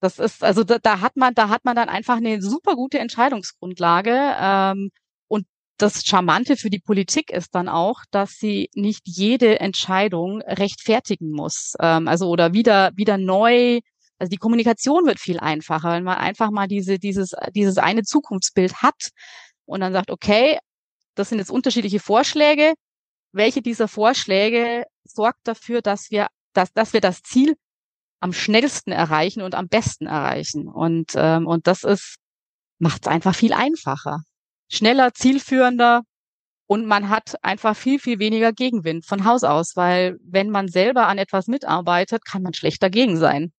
Das 0.00 0.18
ist, 0.18 0.44
also 0.44 0.64
da, 0.64 0.78
da 0.78 1.00
hat 1.00 1.16
man, 1.16 1.34
da 1.34 1.48
hat 1.48 1.64
man 1.64 1.76
dann 1.76 1.88
einfach 1.88 2.16
eine 2.16 2.42
super 2.42 2.74
gute 2.74 2.98
Entscheidungsgrundlage. 2.98 4.36
Ähm, 4.38 4.90
und 5.28 5.46
das 5.78 6.04
Charmante 6.04 6.56
für 6.56 6.70
die 6.70 6.80
Politik 6.80 7.30
ist 7.30 7.54
dann 7.54 7.68
auch, 7.68 8.00
dass 8.10 8.32
sie 8.32 8.70
nicht 8.74 9.02
jede 9.04 9.60
Entscheidung 9.60 10.42
rechtfertigen 10.42 11.30
muss. 11.30 11.74
Ähm, 11.80 12.08
also 12.08 12.28
oder 12.28 12.52
wieder, 12.52 12.90
wieder 12.94 13.18
neu 13.18 13.80
also 14.18 14.30
die 14.30 14.38
Kommunikation 14.38 15.06
wird 15.06 15.20
viel 15.20 15.38
einfacher, 15.38 15.92
wenn 15.92 16.04
man 16.04 16.18
einfach 16.18 16.50
mal 16.50 16.68
diese, 16.68 16.98
dieses, 16.98 17.32
dieses 17.54 17.78
eine 17.78 18.02
Zukunftsbild 18.02 18.82
hat 18.82 19.10
und 19.66 19.80
dann 19.80 19.92
sagt, 19.92 20.10
okay, 20.10 20.58
das 21.14 21.28
sind 21.28 21.38
jetzt 21.38 21.50
unterschiedliche 21.50 22.00
Vorschläge. 22.00 22.74
Welche 23.32 23.60
dieser 23.60 23.88
Vorschläge 23.88 24.84
sorgt 25.04 25.40
dafür, 25.44 25.82
dass 25.82 26.10
wir, 26.10 26.28
dass, 26.54 26.72
dass 26.72 26.92
wir 26.92 27.00
das 27.00 27.22
Ziel 27.22 27.56
am 28.20 28.32
schnellsten 28.32 28.92
erreichen 28.92 29.42
und 29.42 29.54
am 29.54 29.68
besten 29.68 30.06
erreichen. 30.06 30.68
Und, 30.68 31.12
ähm, 31.16 31.46
und 31.46 31.66
das 31.66 31.84
ist, 31.84 32.16
macht 32.78 33.02
es 33.06 33.08
einfach 33.08 33.34
viel 33.34 33.52
einfacher. 33.52 34.20
Schneller, 34.68 35.12
zielführender 35.14 36.02
Und 36.68 36.86
man 36.86 37.08
hat 37.08 37.36
einfach 37.42 37.76
viel, 37.76 38.00
viel 38.00 38.18
weniger 38.18 38.52
Gegenwind 38.52 39.06
von 39.06 39.24
Haus 39.24 39.44
aus, 39.44 39.76
weil 39.76 40.18
wenn 40.22 40.50
man 40.50 40.68
selber 40.68 41.06
an 41.06 41.18
etwas 41.18 41.46
mitarbeitet, 41.46 42.24
kann 42.24 42.42
man 42.42 42.54
schlecht 42.54 42.82
dagegen 42.82 43.16
sein. 43.16 43.52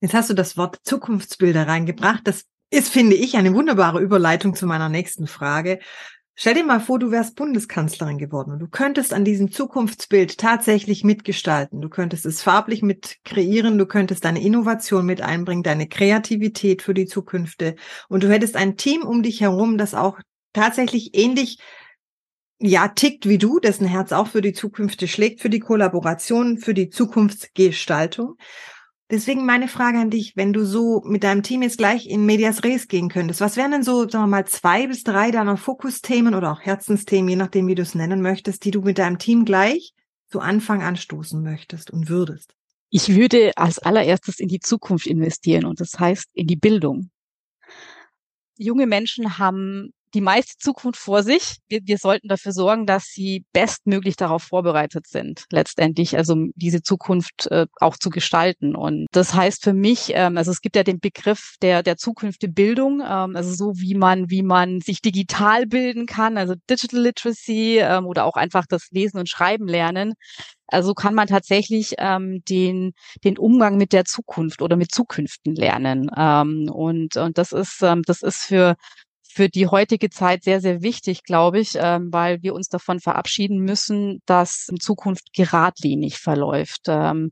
Jetzt 0.00 0.14
hast 0.14 0.30
du 0.30 0.34
das 0.34 0.56
Wort 0.56 0.78
Zukunftsbilder 0.84 1.66
reingebracht. 1.66 2.20
Das 2.24 2.44
ist, 2.70 2.92
finde 2.92 3.16
ich, 3.16 3.36
eine 3.36 3.54
wunderbare 3.54 4.00
Überleitung 4.00 4.54
zu 4.54 4.66
meiner 4.66 4.88
nächsten 4.88 5.26
Frage. 5.26 5.80
Stell 6.40 6.54
dir 6.54 6.64
mal 6.64 6.78
vor, 6.78 7.00
du 7.00 7.10
wärst 7.10 7.34
Bundeskanzlerin 7.34 8.16
geworden 8.16 8.52
und 8.52 8.60
du 8.60 8.68
könntest 8.68 9.12
an 9.12 9.24
diesem 9.24 9.50
Zukunftsbild 9.50 10.38
tatsächlich 10.38 11.02
mitgestalten. 11.02 11.80
Du 11.80 11.88
könntest 11.88 12.24
es 12.26 12.42
farblich 12.42 12.80
mit 12.80 13.16
kreieren, 13.24 13.76
du 13.76 13.86
könntest 13.86 14.24
deine 14.24 14.40
Innovation 14.40 15.04
mit 15.04 15.20
einbringen, 15.20 15.64
deine 15.64 15.88
Kreativität 15.88 16.82
für 16.82 16.94
die 16.94 17.06
Zukünfte 17.06 17.74
und 18.08 18.22
du 18.22 18.30
hättest 18.30 18.54
ein 18.54 18.76
Team 18.76 19.02
um 19.02 19.24
dich 19.24 19.40
herum, 19.40 19.78
das 19.78 19.94
auch 19.94 20.20
tatsächlich 20.52 21.10
ähnlich 21.16 21.58
ja, 22.60 22.86
tickt 22.86 23.28
wie 23.28 23.38
du, 23.38 23.58
dessen 23.58 23.88
Herz 23.88 24.12
auch 24.12 24.28
für 24.28 24.40
die 24.40 24.52
Zukünfte 24.52 25.08
schlägt, 25.08 25.40
für 25.40 25.50
die 25.50 25.58
Kollaboration, 25.58 26.58
für 26.58 26.72
die 26.72 26.88
Zukunftsgestaltung. 26.88 28.36
Deswegen 29.10 29.46
meine 29.46 29.68
Frage 29.68 29.98
an 29.98 30.10
dich, 30.10 30.36
wenn 30.36 30.52
du 30.52 30.66
so 30.66 31.02
mit 31.04 31.24
deinem 31.24 31.42
Team 31.42 31.62
jetzt 31.62 31.78
gleich 31.78 32.06
in 32.06 32.26
Medias 32.26 32.62
Res 32.62 32.88
gehen 32.88 33.08
könntest, 33.08 33.40
was 33.40 33.56
wären 33.56 33.70
denn 33.70 33.82
so, 33.82 34.02
sagen 34.02 34.24
wir 34.24 34.26
mal, 34.26 34.46
zwei 34.46 34.86
bis 34.86 35.02
drei 35.02 35.30
deiner 35.30 35.56
Fokusthemen 35.56 36.34
oder 36.34 36.52
auch 36.52 36.60
Herzensthemen, 36.60 37.30
je 37.30 37.36
nachdem, 37.36 37.66
wie 37.68 37.74
du 37.74 37.82
es 37.82 37.94
nennen 37.94 38.20
möchtest, 38.20 38.64
die 38.64 38.70
du 38.70 38.82
mit 38.82 38.98
deinem 38.98 39.18
Team 39.18 39.46
gleich 39.46 39.94
zu 40.30 40.40
Anfang 40.40 40.82
anstoßen 40.82 41.42
möchtest 41.42 41.90
und 41.90 42.10
würdest? 42.10 42.54
Ich 42.90 43.14
würde 43.14 43.52
als 43.56 43.78
allererstes 43.78 44.40
in 44.40 44.48
die 44.48 44.60
Zukunft 44.60 45.06
investieren 45.06 45.64
und 45.64 45.80
das 45.80 45.98
heißt 45.98 46.28
in 46.34 46.46
die 46.46 46.56
Bildung. 46.56 47.10
Junge 48.58 48.86
Menschen 48.86 49.38
haben 49.38 49.92
die 50.14 50.20
meiste 50.20 50.56
Zukunft 50.58 51.00
vor 51.00 51.22
sich. 51.22 51.58
Wir, 51.68 51.80
wir 51.84 51.98
sollten 51.98 52.28
dafür 52.28 52.52
sorgen, 52.52 52.86
dass 52.86 53.04
sie 53.04 53.44
bestmöglich 53.52 54.16
darauf 54.16 54.42
vorbereitet 54.42 55.06
sind, 55.06 55.44
letztendlich, 55.50 56.16
also 56.16 56.36
diese 56.54 56.82
Zukunft 56.82 57.46
äh, 57.50 57.66
auch 57.80 57.96
zu 57.96 58.10
gestalten. 58.10 58.74
Und 58.74 59.06
das 59.12 59.34
heißt 59.34 59.62
für 59.62 59.74
mich, 59.74 60.12
ähm, 60.14 60.36
also 60.36 60.50
es 60.50 60.60
gibt 60.60 60.76
ja 60.76 60.82
den 60.82 61.00
Begriff 61.00 61.56
der, 61.62 61.82
der 61.82 61.96
Zukunft 61.96 62.42
der 62.42 62.48
Bildung, 62.48 63.00
ähm, 63.00 63.36
also 63.36 63.52
so 63.54 63.72
wie 63.76 63.94
man, 63.94 64.30
wie 64.30 64.42
man 64.42 64.80
sich 64.80 65.00
digital 65.00 65.66
bilden 65.66 66.06
kann, 66.06 66.38
also 66.38 66.54
Digital 66.68 67.00
Literacy 67.00 67.78
ähm, 67.78 68.06
oder 68.06 68.24
auch 68.24 68.36
einfach 68.36 68.66
das 68.66 68.88
Lesen 68.90 69.18
und 69.18 69.28
Schreiben 69.28 69.66
lernen. 69.66 70.14
Also 70.70 70.92
kann 70.92 71.14
man 71.14 71.26
tatsächlich 71.28 71.94
ähm, 71.98 72.42
den, 72.46 72.92
den 73.24 73.38
Umgang 73.38 73.78
mit 73.78 73.92
der 73.92 74.04
Zukunft 74.04 74.60
oder 74.60 74.76
mit 74.76 74.92
Zukünften 74.92 75.54
lernen. 75.54 76.10
Ähm, 76.14 76.70
und, 76.70 77.16
und 77.16 77.38
das 77.38 77.52
ist, 77.52 77.82
ähm, 77.82 78.02
das 78.06 78.22
ist 78.22 78.42
für, 78.42 78.76
für 79.38 79.48
die 79.48 79.68
heutige 79.68 80.10
Zeit 80.10 80.42
sehr, 80.42 80.60
sehr 80.60 80.82
wichtig, 80.82 81.22
glaube 81.22 81.60
ich, 81.60 81.76
ähm, 81.76 82.08
weil 82.10 82.42
wir 82.42 82.54
uns 82.54 82.66
davon 82.66 82.98
verabschieden 82.98 83.60
müssen, 83.60 84.20
dass 84.26 84.66
in 84.68 84.80
Zukunft 84.80 85.32
geradlinig 85.32 86.18
verläuft. 86.18 86.86
Ähm, 86.88 87.30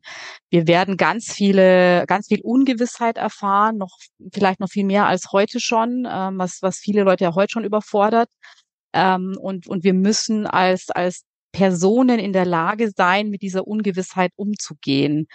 wir 0.48 0.68
werden 0.68 0.98
ganz 0.98 1.32
viele, 1.32 2.04
ganz 2.06 2.28
viel 2.28 2.42
Ungewissheit 2.42 3.18
erfahren, 3.18 3.78
noch 3.78 3.98
vielleicht 4.32 4.60
noch 4.60 4.68
viel 4.68 4.84
mehr 4.84 5.06
als 5.06 5.32
heute 5.32 5.58
schon, 5.58 6.06
ähm, 6.08 6.38
was, 6.38 6.58
was 6.62 6.78
viele 6.78 7.02
Leute 7.02 7.24
ja 7.24 7.34
heute 7.34 7.50
schon 7.50 7.64
überfordert. 7.64 8.30
Ähm, 8.92 9.36
und, 9.40 9.66
und 9.66 9.82
wir 9.82 9.94
müssen 9.94 10.46
als, 10.46 10.90
als 10.90 11.24
Personen 11.50 12.20
in 12.20 12.32
der 12.32 12.46
Lage 12.46 12.92
sein, 12.96 13.30
mit 13.30 13.42
dieser 13.42 13.66
Ungewissheit 13.66 14.30
umzugehen. 14.36 15.26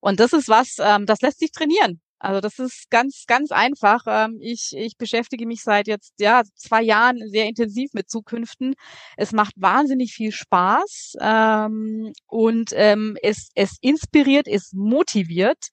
Und 0.00 0.18
das 0.18 0.32
ist 0.32 0.48
was, 0.48 0.78
ähm, 0.80 1.06
das 1.06 1.20
lässt 1.20 1.38
sich 1.38 1.52
trainieren. 1.52 2.00
Also 2.20 2.40
das 2.40 2.58
ist 2.58 2.90
ganz, 2.90 3.24
ganz 3.26 3.52
einfach. 3.52 4.02
Ähm, 4.06 4.38
ich, 4.40 4.72
ich 4.76 4.96
beschäftige 4.96 5.46
mich 5.46 5.62
seit 5.62 5.86
jetzt 5.86 6.14
ja 6.18 6.42
zwei 6.56 6.82
Jahren 6.82 7.18
sehr 7.28 7.46
intensiv 7.46 7.90
mit 7.92 8.10
Zukünften. 8.10 8.74
Es 9.16 9.32
macht 9.32 9.52
wahnsinnig 9.56 10.12
viel 10.12 10.32
Spaß 10.32 11.14
ähm, 11.20 12.12
und 12.26 12.70
ähm, 12.74 13.16
es, 13.22 13.50
es 13.54 13.76
inspiriert, 13.80 14.48
es 14.48 14.72
motiviert. 14.72 15.68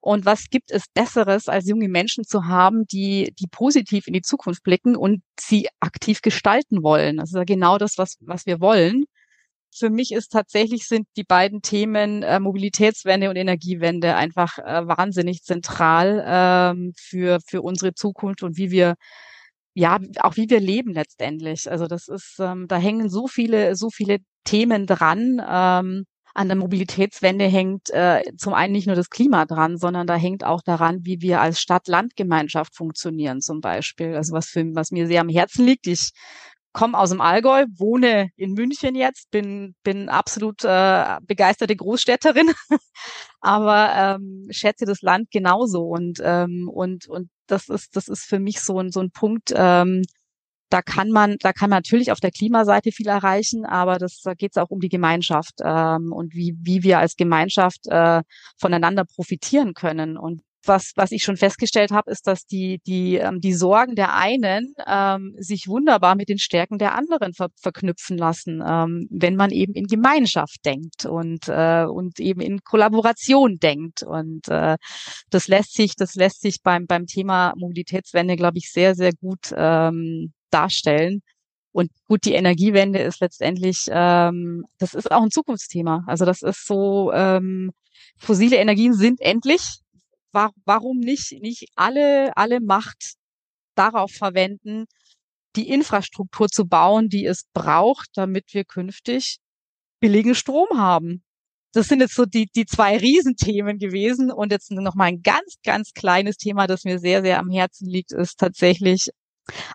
Und 0.00 0.24
was 0.24 0.50
gibt 0.50 0.70
es 0.70 0.84
Besseres, 0.94 1.48
als 1.48 1.68
junge 1.68 1.88
Menschen 1.88 2.24
zu 2.24 2.44
haben, 2.46 2.84
die, 2.86 3.34
die 3.40 3.48
positiv 3.50 4.06
in 4.06 4.12
die 4.12 4.22
Zukunft 4.22 4.62
blicken 4.62 4.94
und 4.94 5.22
sie 5.40 5.68
aktiv 5.80 6.20
gestalten 6.22 6.84
wollen? 6.84 7.16
Das 7.16 7.30
ist 7.30 7.36
ja 7.36 7.44
genau 7.44 7.76
das, 7.78 7.94
was, 7.96 8.16
was 8.20 8.46
wir 8.46 8.60
wollen 8.60 9.06
für 9.74 9.90
mich 9.90 10.12
ist 10.12 10.28
tatsächlich 10.32 10.86
sind 10.86 11.06
die 11.16 11.24
beiden 11.24 11.62
Themen 11.62 12.22
äh, 12.22 12.40
Mobilitätswende 12.40 13.30
und 13.30 13.36
Energiewende 13.36 14.14
einfach 14.16 14.58
äh, 14.58 14.86
wahnsinnig 14.86 15.42
zentral 15.42 16.24
ähm, 16.26 16.92
für 16.96 17.38
für 17.46 17.62
unsere 17.62 17.94
Zukunft 17.94 18.42
und 18.42 18.56
wie 18.56 18.70
wir 18.70 18.94
ja 19.74 19.98
auch 20.20 20.36
wie 20.36 20.48
wir 20.50 20.60
leben 20.60 20.92
letztendlich. 20.94 21.70
Also 21.70 21.86
das 21.86 22.08
ist 22.08 22.36
ähm, 22.40 22.66
da 22.68 22.76
hängen 22.76 23.08
so 23.10 23.26
viele 23.28 23.76
so 23.76 23.90
viele 23.90 24.18
Themen 24.44 24.86
dran. 24.86 25.42
Ähm, 25.48 26.04
an 26.36 26.48
der 26.48 26.56
Mobilitätswende 26.56 27.46
hängt 27.46 27.88
äh, 27.90 28.22
zum 28.36 28.52
einen 28.52 28.72
nicht 28.72 28.86
nur 28.86 28.96
das 28.96 29.08
Klima 29.08 29.46
dran, 29.46 29.78
sondern 29.78 30.06
da 30.06 30.16
hängt 30.16 30.44
auch 30.44 30.60
daran, 30.62 30.98
wie 31.02 31.22
wir 31.22 31.40
als 31.40 31.60
Stadt-Land-Gemeinschaft 31.60 32.76
funktionieren 32.76 33.40
zum 33.40 33.60
Beispiel. 33.62 34.14
Also 34.14 34.34
was 34.34 34.46
für 34.48 34.64
was 34.74 34.90
mir 34.90 35.06
sehr 35.06 35.22
am 35.22 35.30
Herzen 35.30 35.64
liegt. 35.64 35.86
Ich 35.86 36.10
komme 36.76 36.98
aus 36.98 37.08
dem 37.08 37.22
Allgäu, 37.22 37.64
wohne 37.74 38.28
in 38.36 38.52
München 38.52 38.94
jetzt, 38.94 39.30
bin, 39.30 39.74
bin 39.82 40.10
absolut 40.10 40.62
äh, 40.62 41.16
begeisterte 41.22 41.74
Großstädterin, 41.74 42.50
aber 43.40 44.18
ähm, 44.20 44.46
schätze 44.50 44.84
das 44.84 45.00
Land 45.00 45.30
genauso 45.30 45.84
und 45.84 46.20
ähm, 46.22 46.68
und 46.68 47.08
und 47.08 47.30
das 47.46 47.70
ist 47.70 47.96
das 47.96 48.08
ist 48.08 48.24
für 48.24 48.38
mich 48.40 48.60
so 48.60 48.78
ein 48.78 48.92
so 48.92 49.00
ein 49.00 49.10
Punkt. 49.10 49.54
Ähm, 49.56 50.02
da 50.68 50.82
kann 50.82 51.10
man, 51.10 51.36
da 51.40 51.52
kann 51.52 51.70
man 51.70 51.78
natürlich 51.78 52.10
auf 52.10 52.20
der 52.20 52.32
Klimaseite 52.32 52.90
viel 52.92 53.06
erreichen, 53.06 53.64
aber 53.64 53.98
das, 53.98 54.20
da 54.22 54.34
geht 54.34 54.50
es 54.52 54.56
auch 54.60 54.70
um 54.70 54.80
die 54.80 54.88
Gemeinschaft 54.88 55.54
ähm, 55.62 56.12
und 56.12 56.34
wie, 56.34 56.56
wie 56.60 56.82
wir 56.82 56.98
als 56.98 57.14
Gemeinschaft 57.16 57.86
äh, 57.86 58.22
voneinander 58.58 59.04
profitieren 59.04 59.74
können. 59.74 60.16
Und 60.16 60.42
was, 60.68 60.92
was 60.96 61.12
ich 61.12 61.22
schon 61.22 61.36
festgestellt 61.36 61.90
habe, 61.90 62.10
ist, 62.10 62.26
dass 62.26 62.46
die, 62.46 62.80
die, 62.86 63.16
ähm, 63.16 63.40
die 63.40 63.54
Sorgen 63.54 63.94
der 63.94 64.14
einen 64.14 64.74
ähm, 64.86 65.34
sich 65.38 65.68
wunderbar 65.68 66.14
mit 66.14 66.28
den 66.28 66.38
Stärken 66.38 66.78
der 66.78 66.94
anderen 66.94 67.32
ver 67.34 67.48
verknüpfen 67.56 68.18
lassen, 68.18 68.62
ähm, 68.66 69.08
wenn 69.10 69.36
man 69.36 69.50
eben 69.50 69.74
in 69.74 69.86
Gemeinschaft 69.86 70.64
denkt 70.64 71.06
und, 71.06 71.48
äh, 71.48 71.84
und 71.84 72.20
eben 72.20 72.40
in 72.40 72.60
Kollaboration 72.62 73.58
denkt. 73.58 74.02
Und 74.02 74.48
äh, 74.48 74.76
das 75.30 75.48
lässt 75.48 75.74
sich, 75.74 75.96
das 75.96 76.14
lässt 76.14 76.40
sich 76.40 76.62
beim, 76.62 76.86
beim 76.86 77.06
Thema 77.06 77.52
Mobilitätswende, 77.56 78.36
glaube 78.36 78.58
ich, 78.58 78.70
sehr, 78.70 78.94
sehr 78.94 79.12
gut 79.12 79.52
ähm, 79.56 80.32
darstellen. 80.50 81.22
Und 81.72 81.90
gut, 82.06 82.24
die 82.24 82.32
Energiewende 82.32 83.00
ist 83.00 83.20
letztendlich, 83.20 83.86
ähm, 83.90 84.64
das 84.78 84.94
ist 84.94 85.10
auch 85.12 85.22
ein 85.22 85.30
Zukunftsthema. 85.30 86.04
Also 86.06 86.24
das 86.24 86.42
ist 86.42 86.66
so, 86.66 87.12
ähm, 87.12 87.72
fossile 88.18 88.56
Energien 88.56 88.94
sind 88.94 89.20
endlich 89.20 89.80
war, 90.36 90.52
warum 90.64 90.98
nicht, 90.98 91.32
nicht 91.40 91.66
alle, 91.74 92.36
alle 92.36 92.60
Macht 92.60 93.14
darauf 93.74 94.12
verwenden, 94.12 94.84
die 95.56 95.68
Infrastruktur 95.70 96.48
zu 96.48 96.66
bauen, 96.66 97.08
die 97.08 97.26
es 97.26 97.44
braucht, 97.52 98.10
damit 98.14 98.52
wir 98.52 98.64
künftig 98.64 99.38
billigen 99.98 100.34
Strom 100.34 100.78
haben. 100.78 101.24
Das 101.72 101.88
sind 101.88 102.00
jetzt 102.00 102.14
so 102.14 102.26
die, 102.26 102.46
die 102.54 102.66
zwei 102.66 102.96
Riesenthemen 102.98 103.78
gewesen. 103.78 104.30
Und 104.30 104.52
jetzt 104.52 104.70
noch 104.70 104.94
mal 104.94 105.06
ein 105.06 105.22
ganz, 105.22 105.56
ganz 105.64 105.92
kleines 105.92 106.36
Thema, 106.36 106.66
das 106.66 106.84
mir 106.84 106.98
sehr, 106.98 107.22
sehr 107.22 107.38
am 107.38 107.50
Herzen 107.50 107.88
liegt, 107.88 108.12
ist 108.12 108.38
tatsächlich 108.38 109.08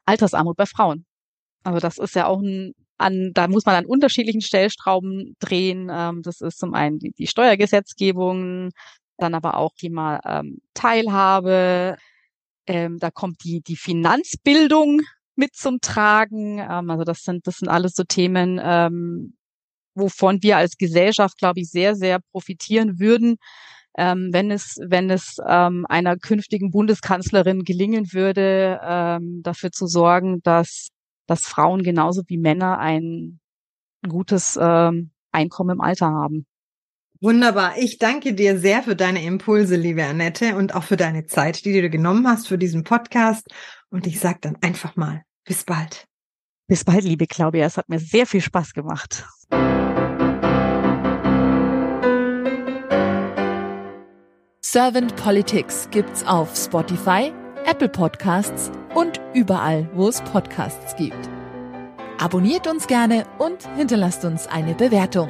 Altersarmut 0.06 0.58
bei 0.58 0.66
Frauen. 0.66 1.06
Also 1.64 1.80
das 1.80 1.98
ist 1.98 2.16
ja 2.16 2.28
auch 2.28 2.40
ein, 2.40 2.74
an, 2.98 3.32
da 3.34 3.48
muss 3.48 3.66
man 3.66 3.76
an 3.76 3.86
unterschiedlichen 3.86 4.42
Stellstrauben 4.42 5.36
drehen. 5.40 5.90
Ähm, 5.92 6.22
das 6.24 6.42
ist 6.42 6.60
zum 6.60 6.74
einen 6.74 7.00
die, 7.00 7.12
die 7.12 7.28
Steuergesetzgebung, 7.28 8.70
dann 9.22 9.36
aber 9.36 9.58
auch 9.58 9.74
Thema 9.76 10.20
ähm, 10.26 10.60
Teilhabe. 10.74 11.98
Ähm, 12.68 13.00
da 13.00 13.12
kommt 13.12 13.44
die, 13.44 13.62
die 13.62 13.76
Finanzbildung 13.76 15.02
mit 15.36 15.56
zum 15.56 15.82
Tragen. 15.82 16.60
Ähm, 16.60 16.90
also 16.90 17.04
das 17.04 17.24
sind, 17.24 17.48
das 17.48 17.58
sind 17.58 17.70
alles 17.70 17.94
so 17.96 18.04
Themen, 18.04 18.60
ähm, 18.64 19.36
wovon 19.96 20.42
wir 20.42 20.58
als 20.58 20.78
Gesellschaft, 20.78 21.38
glaube 21.38 21.62
ich, 21.62 21.70
sehr, 21.70 21.96
sehr 21.96 22.20
profitieren 22.32 23.00
würden, 23.00 23.38
ähm, 23.98 24.30
wenn 24.32 24.52
es, 24.52 24.78
wenn 24.82 25.10
es 25.10 25.38
ähm, 25.46 25.86
einer 25.90 26.18
künftigen 26.18 26.72
Bundeskanzlerin 26.72 27.64
gelingen 27.64 28.14
würde, 28.14 28.80
ähm, 28.84 29.42
dafür 29.44 29.72
zu 29.72 29.88
sorgen, 29.88 30.42
dass, 30.44 30.90
dass 31.28 31.42
Frauen 31.42 31.84
genauso 31.84 32.24
wie 32.28 32.38
Männer 32.38 32.80
ein 32.80 33.40
gutes 34.08 34.58
ähm, 34.62 35.12
Einkommen 35.32 35.72
im 35.72 35.82
Alter 35.82 36.08
haben. 36.08 36.46
Wunderbar. 37.22 37.78
Ich 37.78 38.00
danke 38.00 38.34
dir 38.34 38.58
sehr 38.58 38.82
für 38.82 38.96
deine 38.96 39.24
Impulse, 39.24 39.76
liebe 39.76 40.04
Annette, 40.04 40.56
und 40.56 40.74
auch 40.74 40.84
für 40.84 40.98
deine 40.98 41.28
Zeit, 41.28 41.64
die 41.64 41.72
du 41.72 41.82
dir 41.84 41.90
genommen 41.90 42.28
hast 42.28 42.48
für 42.48 42.58
diesen 42.58 42.84
Podcast. 42.84 43.48
Und 43.92 44.08
ich 44.08 44.20
sage 44.20 44.40
dann 44.42 44.58
einfach 44.62 44.96
mal, 44.96 45.22
bis 45.46 45.64
bald. 45.64 46.08
Bis 46.68 46.84
bald, 46.84 47.04
liebe 47.04 47.28
Claudia. 47.28 47.68
Es 47.68 47.78
hat 47.78 47.90
mir 47.90 48.00
sehr 48.00 48.26
viel 48.26 48.42
Spaß 48.42 48.74
gemacht. 48.74 49.24
Servant 54.62 55.16
Politics 55.18 55.90
gibt's 55.92 56.26
auf 56.26 56.56
Spotify, 56.56 57.32
Apple 57.66 57.90
Podcasts 57.90 58.72
und 58.96 59.22
überall, 59.36 59.88
wo 59.94 60.08
es 60.08 60.22
Podcasts 60.22 60.96
gibt. 60.96 61.30
Abonniert 62.20 62.66
uns 62.66 62.88
gerne 62.88 63.26
und 63.38 63.68
hinterlasst 63.76 64.26
uns 64.26 64.48
eine 64.48 64.74
Bewertung. 64.74 65.30